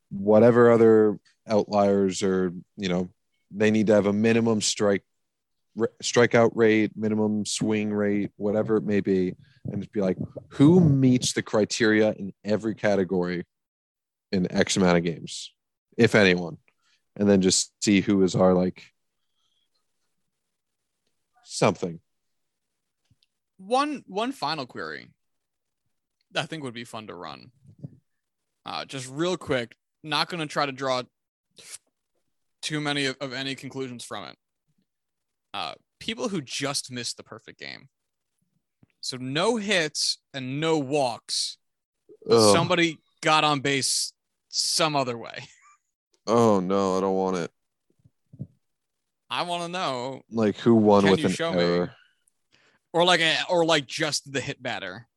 [0.09, 3.09] whatever other outliers or you know
[3.51, 5.03] they need to have a minimum strike
[6.03, 9.35] strikeout rate, minimum swing rate, whatever it may be,
[9.65, 10.17] and just be like,
[10.49, 13.45] who meets the criteria in every category
[14.31, 15.53] in X amount of games,
[15.97, 16.57] if anyone,
[17.15, 18.83] and then just see who is our like
[21.43, 21.99] something.
[23.57, 25.09] one one final query
[26.35, 27.51] I think would be fun to run.
[28.65, 31.03] Uh, just real quick, not going to try to draw
[32.61, 34.37] too many of, of any conclusions from it.
[35.53, 37.89] Uh, people who just missed the perfect game.
[39.01, 41.57] So no hits and no walks.
[42.29, 42.55] Ugh.
[42.55, 44.13] Somebody got on base
[44.49, 45.47] some other way.
[46.27, 47.51] oh no, I don't want it.
[49.29, 51.87] I want to know, Like who won with you an show me?
[52.91, 55.07] or like a, or like just the hit batter.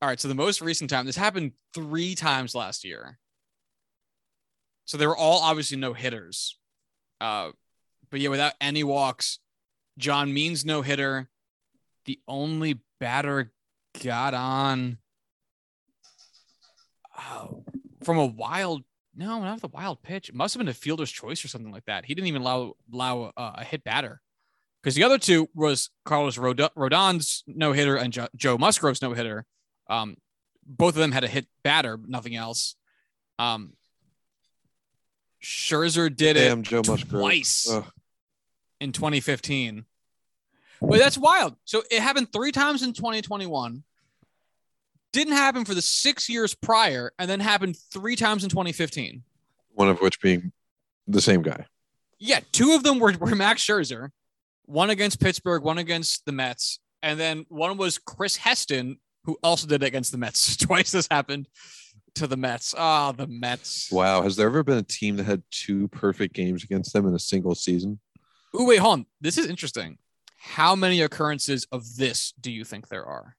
[0.00, 3.18] All right, so the most recent time this happened three times last year.
[4.86, 6.56] So they were all obviously no hitters.
[7.20, 7.50] Uh,
[8.10, 9.38] but yeah, without any walks,
[9.98, 11.28] John Means no hitter.
[12.08, 13.52] The only batter
[14.02, 14.96] got on
[17.18, 17.64] oh,
[18.02, 18.82] from a wild
[19.14, 20.30] no, not the wild pitch.
[20.30, 22.06] It must have been a fielder's choice or something like that.
[22.06, 24.22] He didn't even allow allow uh, a hit batter
[24.82, 29.12] because the other two was Carlos Rod- Rodon's no hitter and jo- Joe Musgrove's no
[29.12, 29.44] hitter.
[29.90, 30.16] Um,
[30.66, 32.74] both of them had a hit batter, nothing else.
[33.38, 33.74] Um,
[35.42, 37.70] Scherzer did Damn, it Joe twice
[38.80, 39.84] in 2015.
[40.80, 41.56] But that's wild.
[41.64, 43.82] So it happened three times in 2021.
[45.12, 49.22] Didn't happen for the six years prior, and then happened three times in 2015.
[49.70, 50.52] One of which being
[51.06, 51.66] the same guy.
[52.18, 54.10] Yeah, two of them were, were Max Scherzer,
[54.66, 59.66] one against Pittsburgh, one against the Mets, and then one was Chris Heston, who also
[59.66, 60.56] did it against the Mets.
[60.58, 61.48] Twice this happened
[62.16, 62.74] to the Mets.
[62.76, 63.90] Ah, the Mets.
[63.90, 64.22] Wow.
[64.22, 67.18] Has there ever been a team that had two perfect games against them in a
[67.18, 67.98] single season?
[68.58, 69.06] Ooh, wait, hold on.
[69.20, 69.98] This is interesting.
[70.38, 73.36] How many occurrences of this do you think there are?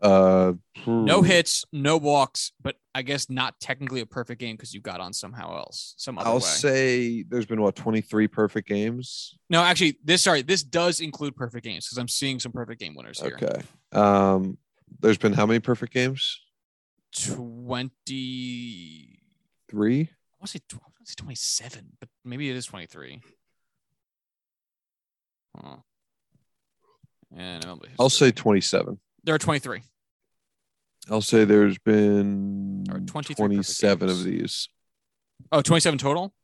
[0.00, 0.54] Uh,
[0.86, 1.26] No hmm.
[1.26, 5.12] hits, no walks, but I guess not technically a perfect game because you got on
[5.12, 6.40] somehow else, some other I'll way.
[6.40, 9.36] say there's been what 23 perfect games.
[9.50, 12.94] no, actually, this sorry, this does include perfect games because I'm seeing some perfect game
[12.94, 13.38] winners here.
[13.42, 13.60] Okay.
[13.92, 14.56] Um,
[15.00, 16.40] there's been how many perfect games?
[17.12, 17.90] Twenty.
[19.68, 20.00] Three.
[20.00, 23.20] I want I want to say 27, but maybe it is 23.
[25.56, 25.76] Huh.
[27.36, 27.64] And
[27.98, 28.98] I'll say 27.
[29.24, 29.82] there are 23.
[31.10, 34.68] I'll say there's been Or 23 perfect 27 of these.
[35.50, 36.34] Oh, 27 total?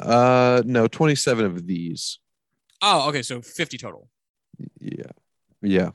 [0.00, 2.18] Uh, no, 27 of these.
[2.80, 3.22] Oh, okay.
[3.22, 4.08] So 50 total.
[4.80, 5.10] Yeah.
[5.60, 5.90] Yeah.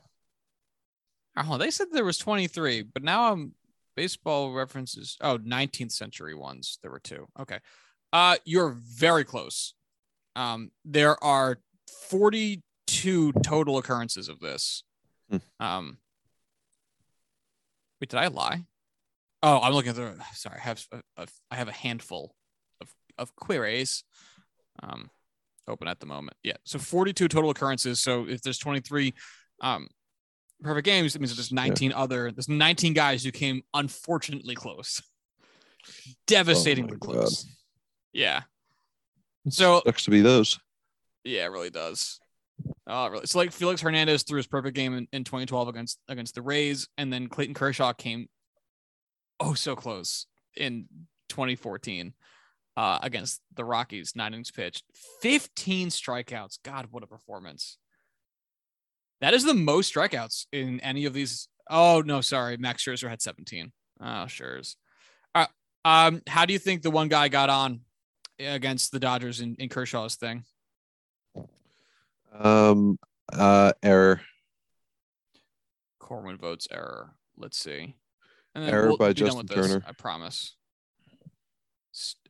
[1.36, 3.52] Oh, they said there was 23, but now I'm
[3.96, 5.16] baseball references.
[5.20, 6.78] Oh, 19th century ones.
[6.82, 7.28] There were two.
[7.38, 7.58] Okay.
[8.12, 9.74] Uh, you're very close.
[10.36, 11.58] Um, there are
[12.08, 14.82] 42 total occurrences of this.
[15.30, 15.36] Hmm.
[15.60, 15.98] Um,
[18.00, 18.64] wait, did I lie?
[19.42, 20.14] Oh, I'm looking at the.
[20.34, 22.34] Sorry, I have a, a, I have a handful
[22.80, 24.04] of of queries.
[24.82, 25.10] Um,
[25.68, 26.36] open at the moment.
[26.42, 28.00] Yeah, so 42 total occurrences.
[28.00, 29.14] So if there's 23,
[29.60, 29.88] um,
[30.62, 32.32] perfect games, it means there's 19 other.
[32.32, 35.02] There's 19 guys who came unfortunately close,
[36.26, 37.46] devastatingly Oh close.
[38.12, 38.42] Yeah.
[39.50, 40.58] So Sucks to be those.
[41.24, 42.20] Yeah, it really does.
[42.86, 43.22] Oh, really.
[43.22, 46.88] It's like Felix Hernandez threw his perfect game in, in 2012 against against the Rays,
[46.96, 48.28] and then Clayton Kershaw came
[49.40, 50.86] oh so close in
[51.28, 52.14] 2014
[52.76, 54.84] uh, against the Rockies, nine innings pitched,
[55.20, 56.58] 15 strikeouts.
[56.64, 57.76] God, what a performance!
[59.20, 61.48] That is the most strikeouts in any of these.
[61.68, 63.70] Oh no, sorry, Max Scherzer had 17.
[64.00, 64.76] Oh, Scherzer.
[65.34, 65.46] Uh,
[65.84, 67.80] um, how do you think the one guy got on
[68.38, 70.44] against the Dodgers in, in Kershaw's thing?
[72.38, 72.98] Um,
[73.32, 74.20] uh, error.
[75.98, 77.10] Corwin votes error.
[77.36, 77.94] Let's see.
[78.54, 79.84] And then Error by be done Justin with this, Turner.
[79.86, 80.56] I promise.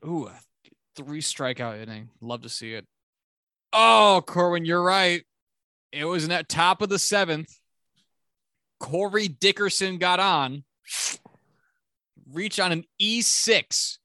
[0.05, 0.33] Ooh, a
[0.97, 2.11] three strikeout inning.
[2.21, 2.87] Love to see it.
[3.73, 5.25] Oh, Corwin, you're right.
[5.93, 7.55] It was in that top of the seventh.
[8.81, 10.65] Corey Dickerson got on.
[12.33, 13.99] Reach on an E6.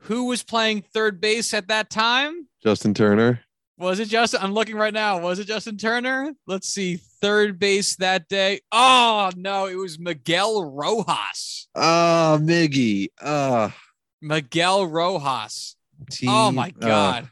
[0.00, 2.48] Who was playing third base at that time?
[2.62, 3.40] Justin Turner.
[3.82, 4.40] Was it Justin?
[4.40, 5.18] I'm looking right now.
[5.18, 6.32] Was it Justin Turner?
[6.46, 7.00] Let's see.
[7.20, 8.60] Third base that day.
[8.70, 11.66] Oh no, it was Miguel Rojas.
[11.74, 13.08] Ah, Miggy.
[13.20, 13.74] Ah,
[14.20, 15.74] Miguel Rojas.
[16.10, 16.28] team.
[16.28, 17.28] Oh my uh, god.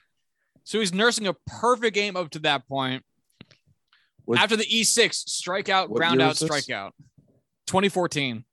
[0.64, 3.04] So he's nursing a perfect game up to that point.
[4.24, 6.90] What- After the E6, strikeout, ground out, strikeout.
[7.68, 8.44] 2014.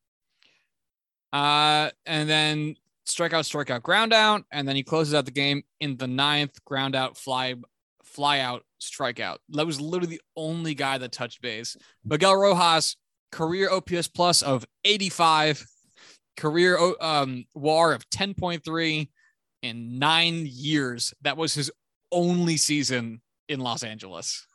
[1.34, 2.76] Uh, and then
[3.08, 6.96] strikeout, strikeout, ground out, and then he closes out the game in the ninth, ground
[6.96, 7.56] out, fly,
[8.18, 9.38] fly out, strikeout.
[9.50, 11.78] That was literally the only guy that touched base.
[12.04, 12.98] Miguel Rojas,
[13.32, 15.64] career OPS plus of 85,
[16.36, 19.10] career um, WAR of 10.3
[19.62, 21.14] in nine years.
[21.22, 21.70] That was his
[22.12, 24.48] only season in Los Angeles.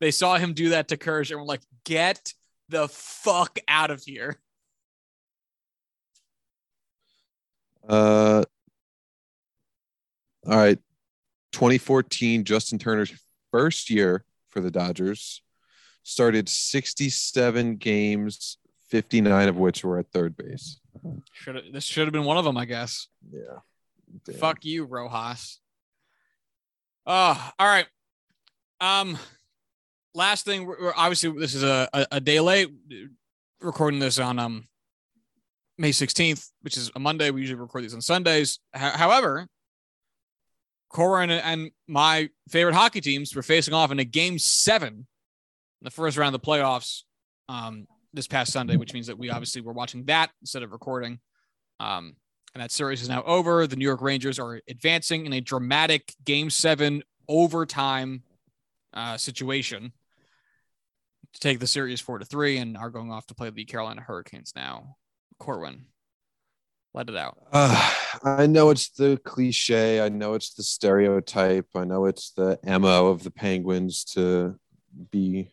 [0.00, 2.32] They saw him do that to Kersh and were like, get
[2.68, 4.38] the fuck out of here.
[7.88, 8.44] Uh,
[10.46, 10.78] all right.
[11.52, 13.12] 2014, Justin Turner's
[13.50, 15.42] first year for the Dodgers
[16.02, 20.80] started 67 games, 59 of which were at third base.
[21.32, 23.08] Should have this should have been one of them, I guess.
[23.32, 23.58] Yeah.
[24.26, 24.36] Damn.
[24.36, 25.58] Fuck you, Rojas.
[27.06, 27.86] Oh, all right.
[28.80, 29.16] Um,
[30.14, 32.68] last thing, we're, we're- obviously this is a, a, a day late.
[33.60, 34.66] Recording this on um
[35.78, 37.30] May 16th, which is a Monday.
[37.30, 38.58] We usually record these on Sundays.
[38.74, 39.46] Ho- however,
[40.92, 45.90] Corin and my favorite hockey teams were facing off in a game seven in the
[45.90, 47.02] first round of the playoffs
[47.48, 51.18] um, this past Sunday, which means that we obviously were watching that instead of recording.
[51.80, 52.16] Um,
[52.54, 53.66] and that series is now over.
[53.66, 58.22] The New York Rangers are advancing in a dramatic game seven overtime
[58.92, 59.92] uh, situation
[61.32, 64.02] to take the series four to three and are going off to play the Carolina
[64.02, 64.96] Hurricanes now.
[65.38, 65.86] Corwin,
[66.94, 67.38] let it out.
[67.52, 70.00] Uh, I know it's the cliche.
[70.00, 71.66] I know it's the stereotype.
[71.74, 74.58] I know it's the MO of the Penguins to
[75.10, 75.48] be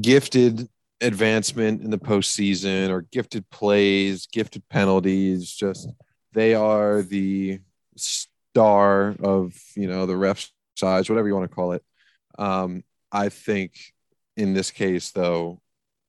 [0.00, 0.68] gifted
[1.00, 5.50] advancement in the postseason or gifted plays, gifted penalties.
[5.52, 5.88] Just
[6.32, 7.60] they are the
[7.96, 11.84] star of you know the ref size, whatever you want to call it.
[12.38, 13.72] Um, I think
[14.36, 15.60] in this case, though,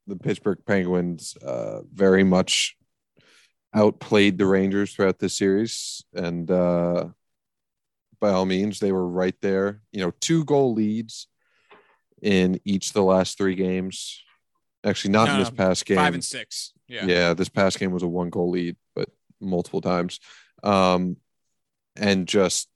[0.07, 2.76] the Pittsburgh Penguins uh, very much
[3.76, 7.07] outplayed the Rangers throughout this series, and uh,
[8.20, 9.82] by all means, they were right there.
[9.91, 11.28] You know, two goal leads
[12.22, 14.24] in each of the last three games.
[14.84, 15.97] Actually, not No, in this past game.
[15.97, 16.74] Five and six.
[16.88, 17.05] Yeah.
[17.05, 19.09] Yeah, this past game was a one goal lead, but
[19.39, 20.20] multiple times.
[20.63, 21.17] Um,
[21.95, 22.67] and just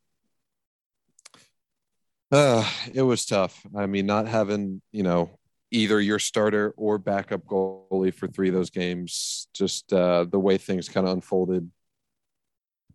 [2.32, 3.66] uh, it was tough.
[3.76, 5.30] I mean, not having, you know,
[5.74, 10.58] either your starter or backup goalie for three of those games, just uh, the way
[10.58, 11.70] things kind of unfolded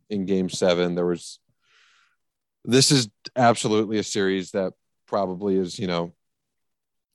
[0.08, 1.40] in game seven, there was
[2.64, 4.72] this is absolutely a series that
[5.06, 6.12] probably is, you know,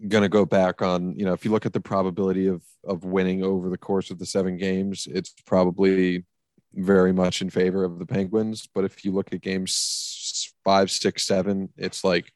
[0.07, 3.05] going to go back on, you know, if you look at the probability of of
[3.05, 6.25] winning over the course of the seven games, it's probably
[6.73, 8.67] very much in favor of the Penguins.
[8.75, 12.33] But if you look at games five, six, seven, it's like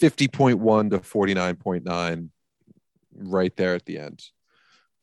[0.00, 2.28] 50.1 to 49.9
[3.18, 4.22] right there at the end.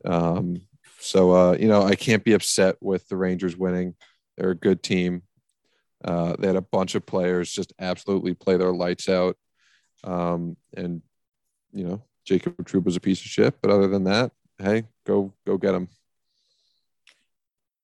[0.04, 0.62] Um,
[1.00, 3.96] so, uh, you know, I can't be upset with the Rangers winning.
[4.38, 5.24] They're a good team.
[6.04, 9.38] Uh, they had a bunch of players just absolutely play their lights out.
[10.04, 11.02] Um, and,
[11.74, 13.56] you know, Jacob Trouba was a piece of shit.
[13.62, 15.90] But other than that, hey, go go get him.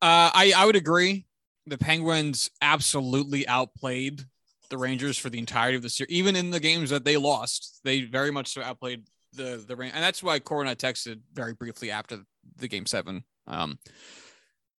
[0.01, 1.25] Uh, I I would agree.
[1.67, 4.23] The Penguins absolutely outplayed
[4.69, 6.11] the Rangers for the entirety of the series.
[6.11, 10.03] Even in the games that they lost, they very much so outplayed the the and
[10.03, 12.19] that's why Cor and I texted very briefly after
[12.57, 13.23] the game seven.
[13.47, 13.79] Um,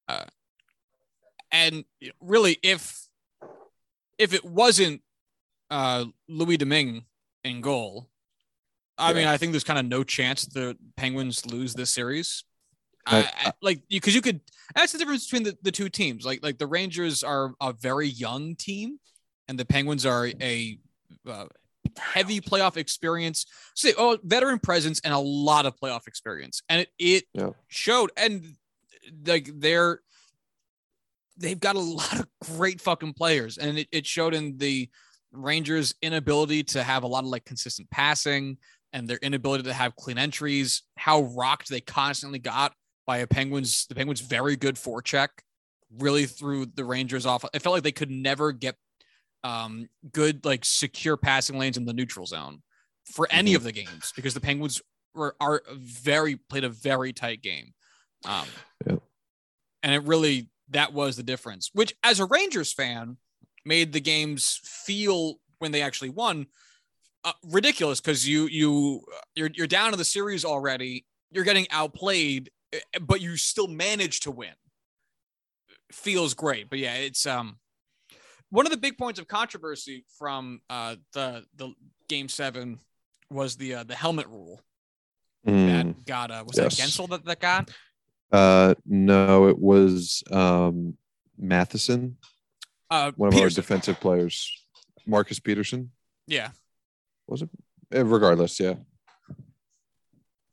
[0.08, 0.24] uh,
[1.50, 1.84] and
[2.20, 3.06] really, if
[4.18, 5.02] if it wasn't
[5.70, 7.04] uh, Louis Domingue
[7.44, 8.08] in goal,
[8.98, 9.16] I Yeah.
[9.16, 12.44] mean, I think there's kind of no chance the Penguins lose this series.
[13.04, 14.40] I- I, like because you could
[14.76, 18.06] that's the difference between the, the two teams like like the rangers are a very
[18.06, 19.00] young team
[19.48, 20.78] and the penguins are a
[21.26, 21.46] uh,
[21.98, 26.88] heavy playoff experience say oh veteran presence and a lot of playoff experience and it,
[26.98, 27.50] it Yeah.
[27.68, 28.54] showed and
[29.26, 30.00] like they're
[31.36, 32.26] they've got a lot of
[32.56, 34.88] great fucking players and it, it showed in the
[35.32, 38.58] rangers inability to have a lot of like consistent passing
[38.92, 42.72] and their inability to have clean entries how rocked they constantly got
[43.06, 45.28] by a Penguins, the Penguins very good forecheck,
[45.98, 47.44] really threw the Rangers off.
[47.52, 48.76] It felt like they could never get
[49.44, 52.62] um, good, like secure passing lanes in the neutral zone
[53.04, 53.56] for any Mhm.
[53.56, 54.80] of the games because the Penguins
[55.14, 57.74] were are very played a very tight game.
[58.24, 58.48] Um,
[58.86, 58.96] Yeah.
[59.82, 63.18] and it really that was the difference, which as a Rangers fan
[63.64, 66.46] made the games feel when they actually won
[67.24, 71.06] uh, ridiculous because you you you're you're down to the series already.
[71.30, 74.54] You're getting outplayed, eh, but you still manage to win.
[75.92, 77.58] Feels great, but yeah, it's um
[78.52, 81.72] one of the big points of controversy from uh the the
[82.08, 82.78] game seven
[83.30, 84.60] was the uh, the helmet rule
[85.44, 85.66] Mm.
[85.66, 86.76] that got uh was yes.
[86.76, 87.70] that Guentzel that that got
[88.30, 90.96] Uh, no, it was um,
[91.36, 92.16] Matheson,
[92.90, 93.42] uh one of Pettersson.
[93.42, 94.64] our defensive players.
[95.04, 95.88] Marcus Pettersson,
[96.28, 96.50] yeah,
[97.26, 97.50] was it?
[97.92, 98.74] Eh, Regardless, yeah.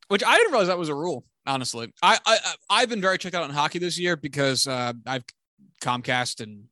[0.08, 1.24] which I didn't realize that was a rule.
[1.46, 4.94] Honestly, I I I- I've been very checked out on hockey this year because uh,
[5.06, 5.24] I've
[5.82, 6.66] Comcast and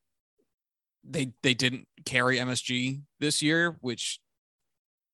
[1.10, 4.20] they they didn't carry MSG this year, which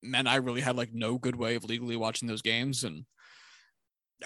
[0.02, 3.06] meant I really had like no good way of legally watching those games, and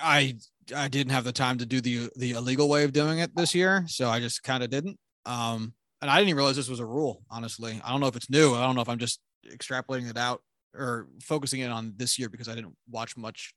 [0.01, 0.37] I
[0.75, 3.53] I didn't have the time to do the the illegal way of doing it this
[3.53, 4.97] year, so I just kind of didn't.
[5.25, 7.23] Um, and I didn't even realize this was a rule.
[7.29, 8.53] Honestly, I don't know if it's new.
[8.53, 10.41] I don't know if I'm just extrapolating it out
[10.75, 13.53] or focusing it on this year because I didn't watch much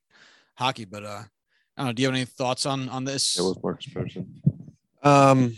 [0.57, 0.85] hockey.
[0.85, 1.23] But uh,
[1.77, 1.93] I don't know.
[1.93, 3.37] Do you have any thoughts on on this?
[3.37, 4.27] It was Marcus Pettersson.
[5.03, 5.57] Um,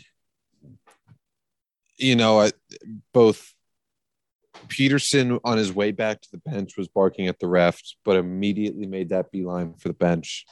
[2.03, 2.49] you know,
[3.13, 3.53] both
[4.67, 8.85] Pettersson on his way back to the bench was barking at the ref, but immediately
[8.85, 10.45] made that beeline for the bench.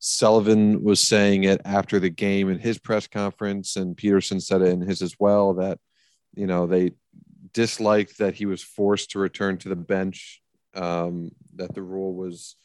[0.00, 4.68] Sullivan was saying it after the game in his press conference, and Pettersson said it
[4.68, 5.78] in his as well that
[6.34, 6.92] you know they
[7.52, 10.40] disliked that he was forced to return to the bench,
[10.74, 12.56] um, that the rule was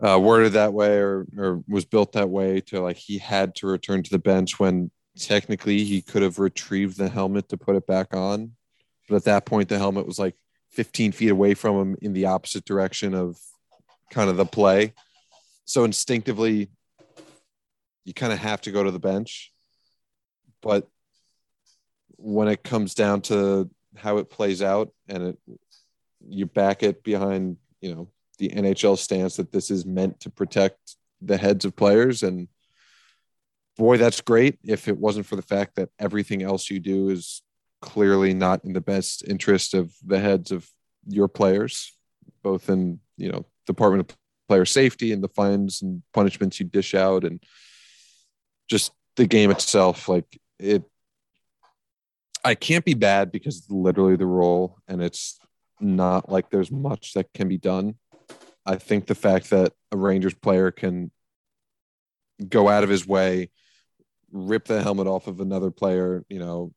[0.00, 3.66] uh, worded that way or, or was built that way to like he had to
[3.66, 7.86] return to the bench when technically he could have retrieved the helmet to put it
[7.86, 8.52] back on.
[9.08, 10.34] But at that point, the helmet was like
[10.72, 13.38] 15 feet away from him in the opposite direction of
[14.10, 14.92] kind of the play.
[15.64, 16.70] So instinctively,
[18.04, 19.52] you kind of have to go to the bench.
[20.62, 20.88] But
[22.16, 25.38] when it comes down to how it plays out and it,
[26.28, 28.08] you back it behind, you know,
[28.38, 32.22] the NHL stance that this is meant to protect the heads of players.
[32.22, 32.48] And
[33.76, 34.58] boy, that's great.
[34.62, 37.42] If it wasn't for the fact that everything else you do is
[37.80, 40.68] clearly not in the best interest of the heads of
[41.06, 41.92] your players,
[42.42, 44.16] both in, you know, Department of
[44.48, 47.42] Player Safety and the fines and punishments you dish out and
[48.68, 50.08] just the game itself.
[50.08, 50.82] Like it,
[52.44, 55.38] I can't be bad because it's literally the role and it's
[55.80, 57.96] not like there's much that can be done.
[58.64, 61.10] I think the fact that a Rangers player can
[62.48, 63.50] go out of his way,
[64.32, 66.72] rip the helmet off of another player, you know,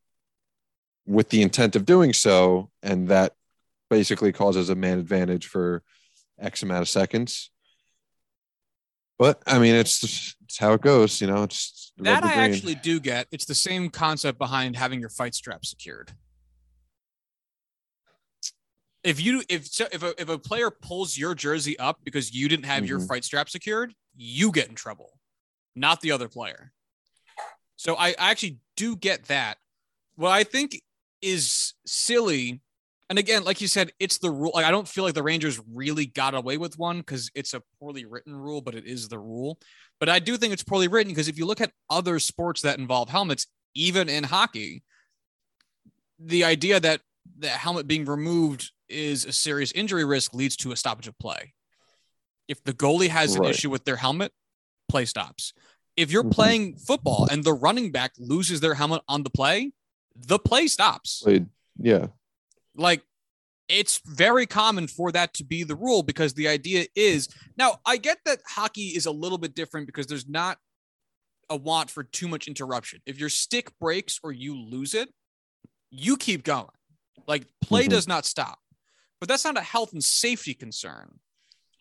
[1.05, 3.33] with the intent of doing so, and that
[3.89, 5.83] basically causes a man advantage for
[6.39, 7.51] X amount of seconds.
[9.17, 11.43] But I mean, it's, it's how it goes, you know.
[11.43, 13.27] It's that I actually do get.
[13.31, 16.13] It's the same concept behind having your fight strap secured
[19.03, 22.65] if you if if a, if a player pulls your jersey up because you didn't
[22.65, 22.89] have mm-hmm.
[22.89, 25.19] your fight strap secured, you get in trouble,
[25.75, 26.71] not the other player.
[27.79, 29.57] So I, I actually do get that.
[30.17, 30.81] What I think
[31.21, 32.59] is silly,
[33.09, 34.51] and again, like you said, it's the rule.
[34.53, 37.63] Like I don't feel like the Rangers really got away with one because it's a
[37.79, 39.59] poorly written rule, but it is the rule.
[39.97, 42.79] But I do think it's poorly written because if you look at other sports that
[42.79, 44.83] involve helmets, even in hockey,
[46.19, 46.99] the idea that
[47.37, 51.53] the helmet being removed is a serious injury risk leads to a stoppage of play.
[52.49, 53.51] If the goalie has an right.
[53.51, 54.33] issue with their helmet,
[54.89, 55.53] play stops.
[55.99, 56.31] If you're mm-hmm.
[56.31, 59.71] playing football and the running back loses their helmet on the play,
[60.15, 61.23] the play stops.
[61.77, 62.07] Yeah.
[62.75, 63.03] Like
[63.67, 67.27] it's very common for that to be the rule because the idea is
[67.57, 70.57] now I get that hockey is a little bit different because there's not
[71.49, 73.01] a want for too much interruption.
[73.05, 75.09] If your stick breaks or you lose it,
[75.91, 76.67] you keep going.
[77.27, 77.91] Like play mm-hmm.
[77.91, 78.59] does not stop
[79.19, 81.19] but that's not a health and safety concern.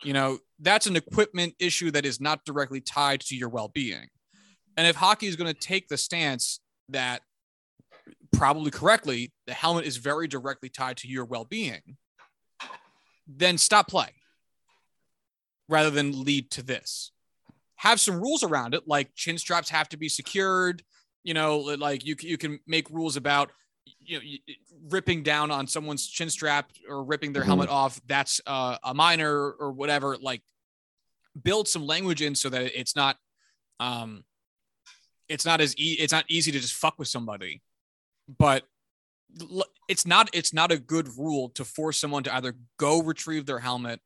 [0.03, 4.07] You know, that's an equipment issue that is not directly tied to your well being.
[4.77, 7.21] And if hockey is going to take the stance that
[8.31, 11.97] probably correctly, the helmet is very directly tied to your well being,
[13.27, 14.13] then stop play
[15.67, 17.11] rather than lead to this.
[17.75, 20.83] Have some rules around it, like chin straps have to be secured.
[21.23, 23.51] You know, like you, you can make rules about
[23.99, 24.53] you know
[24.89, 27.49] ripping down on someone's chin strap or ripping their mm-hmm.
[27.49, 30.41] helmet off that's uh, a minor or whatever like
[31.43, 33.17] build some language in so that it's not
[33.79, 34.23] um
[35.27, 37.61] it's not as e- it's not easy to just fuck with somebody
[38.37, 38.63] but
[39.87, 43.59] it's not it's not a good rule to force someone to either go retrieve their
[43.59, 43.99] helmet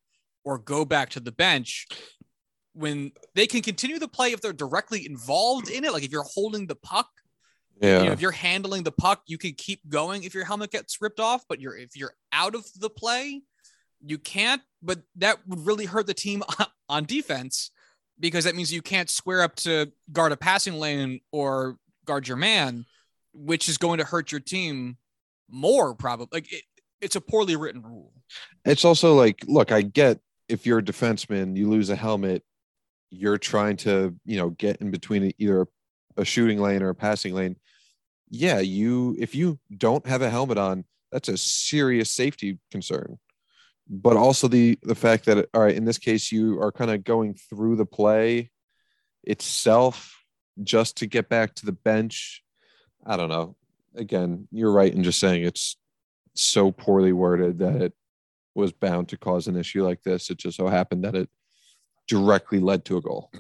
[0.44, 1.88] or go back to the bench
[2.74, 6.26] when they can continue the play if they're directly involved in it like if you're
[6.34, 7.08] holding the puck
[7.80, 8.00] yeah.
[8.00, 11.02] You know, if you're handling the puck, you can keep going if your helmet gets
[11.02, 13.42] ripped off, but you're if you're out of the play,
[14.02, 14.62] you can't.
[14.82, 16.44] But that would really hurt the team
[16.90, 17.72] on defense
[18.20, 22.38] because that means you can't square up to guard a passing lane or guard your
[22.38, 22.86] man,
[23.34, 24.98] which is going to hurt your team
[25.50, 26.28] more probably.
[26.32, 26.64] Like it,
[27.02, 28.14] it's a poorly written rule.
[28.66, 32.44] It's also like, look, I get if you're a defenseman, you lose a helmet,
[33.10, 35.68] you're trying to, you know, get in between either
[36.18, 37.56] a shooting lane or a passing lane,
[38.36, 43.20] yeah, you if you don't have a helmet on, that's a serious safety concern.
[43.88, 47.04] But also the the fact that all right, in this case, you are kind of
[47.04, 48.50] going through the play
[49.24, 50.26] itself
[50.64, 52.44] just to get back to the bench.
[53.06, 53.56] I don't know.
[53.96, 55.78] Again, you're right in just saying it's
[56.34, 57.94] so poorly worded that it
[58.56, 60.32] was bound to cause an issue like this.
[60.32, 61.30] It just so happened that it
[62.08, 63.32] directly led to a goal.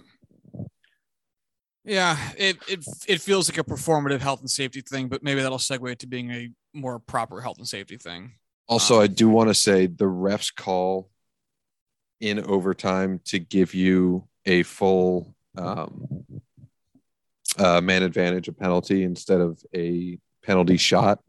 [1.85, 5.57] Yeah, it, it it feels like a performative health and safety thing, but maybe that'll
[5.57, 8.33] segue to being a more proper health and safety thing.
[8.67, 11.09] Also, um, I do want to say the refs call
[12.21, 16.23] in overtime to give you a full um,
[17.57, 21.19] uh, man advantage, a penalty instead of a penalty shot.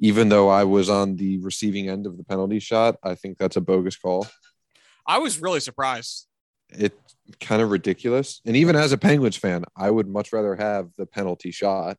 [0.00, 3.56] Even though I was on the receiving end of the penalty shot, I think that's
[3.56, 4.26] a bogus call.
[5.06, 6.27] I was really surprised.
[6.70, 6.98] It
[7.40, 8.40] kind of ridiculous.
[8.44, 11.96] And even as a Penguins fan, I would much rather have the penalty shot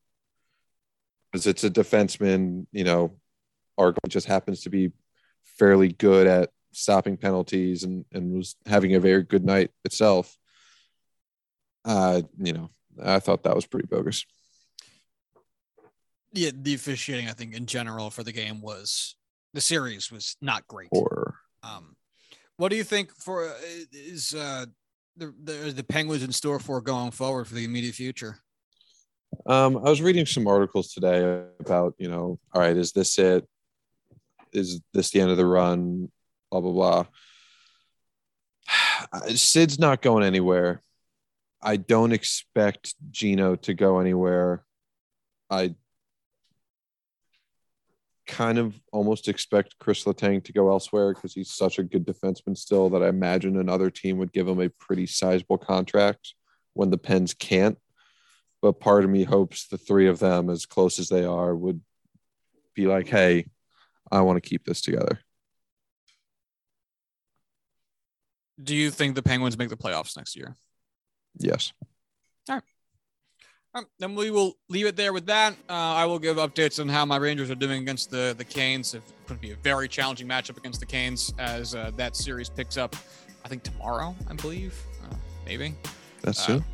[1.31, 3.17] because it's a defenseman, you know,
[3.79, 4.91] Igor just happens to be
[5.43, 10.35] fairly good at stopping penalties and, and was having a very good night itself.
[11.85, 12.69] Uh, you know,
[13.01, 14.25] I thought that was pretty bogus.
[16.33, 19.15] Yeah, the officiating, I think, in general for the game was
[19.53, 20.89] the series was not great.
[20.91, 21.95] Or um,
[22.59, 23.53] what do you think for uh,
[23.93, 24.65] is uh,
[25.15, 28.37] the, the the Penguins in store for going forward for the immediate future?
[29.45, 33.47] Um, I was reading some articles today about you know, all right, is this it?
[34.51, 36.11] Is this the end of the run?
[36.51, 37.05] Blah blah blah.
[39.35, 40.81] Sid's not going anywhere.
[41.61, 44.65] I don't expect Gino to go anywhere.
[45.49, 45.75] I
[48.29, 52.55] kind of almost expect Chris Letang to go elsewhere because he's such a good defenseman
[52.55, 56.35] still that I imagine another team would give him a pretty sizable contract
[56.73, 57.77] when the Pens can't.
[58.61, 61.81] But part of me hopes the three of them, as close as they are, would
[62.75, 63.47] be like, hey,
[64.11, 65.19] I want to keep this together.
[68.61, 70.55] Do you think the Penguins make the playoffs next year?
[71.39, 71.73] Yes.
[73.75, 75.53] Um, then we will leave it there with that.
[75.69, 78.95] Uh, I will give updates on how my Rangers are doing against the the Canes.
[78.95, 82.77] It could be a very challenging matchup against the Canes as uh, that series picks
[82.77, 82.95] up.
[83.45, 84.73] I think tomorrow, I believe,
[85.03, 85.15] uh,
[85.45, 85.75] maybe.
[86.23, 86.65] That's Uh, soon.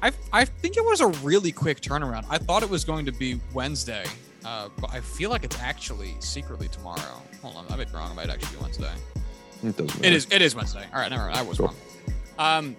[0.00, 2.24] I I think it was a really quick turnaround.
[2.30, 4.04] I thought it was going to be Wednesday,
[4.44, 7.20] uh, but I feel like it's actually secretly tomorrow.
[7.42, 8.12] Hold on, I might be wrong.
[8.12, 8.92] It might actually be Wednesday.
[9.64, 10.06] It doesn't matter.
[10.06, 10.26] It is.
[10.30, 10.86] It is Wednesday.
[10.94, 11.36] All right, never mind.
[11.36, 11.66] I was Cool.
[11.66, 11.76] wrong.
[12.38, 12.76] Um,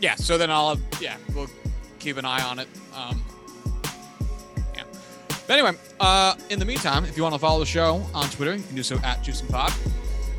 [0.00, 0.14] yeah.
[0.14, 1.48] So then I'll yeah we'll
[2.02, 2.68] keep an eye on it.
[2.94, 3.22] Um,
[4.74, 4.82] yeah.
[5.46, 8.54] But anyway, uh, in the meantime, if you want to follow the show on Twitter,
[8.54, 9.72] you can do so at Juice and Pod.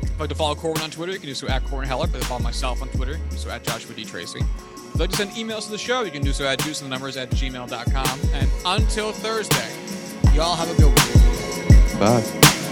[0.02, 2.04] If you'd like to follow Corbin on Twitter, you can do so at Corbin Heller.
[2.04, 4.04] If you'd like to follow myself on Twitter, you can do so at Joshua D.
[4.04, 4.40] Tracy.
[4.40, 7.16] If you'd like to send emails to the show, you can do so at numbers
[7.16, 8.20] at gmail.com.
[8.32, 11.98] And until Thursday, y'all have a good one.
[11.98, 12.63] Bye.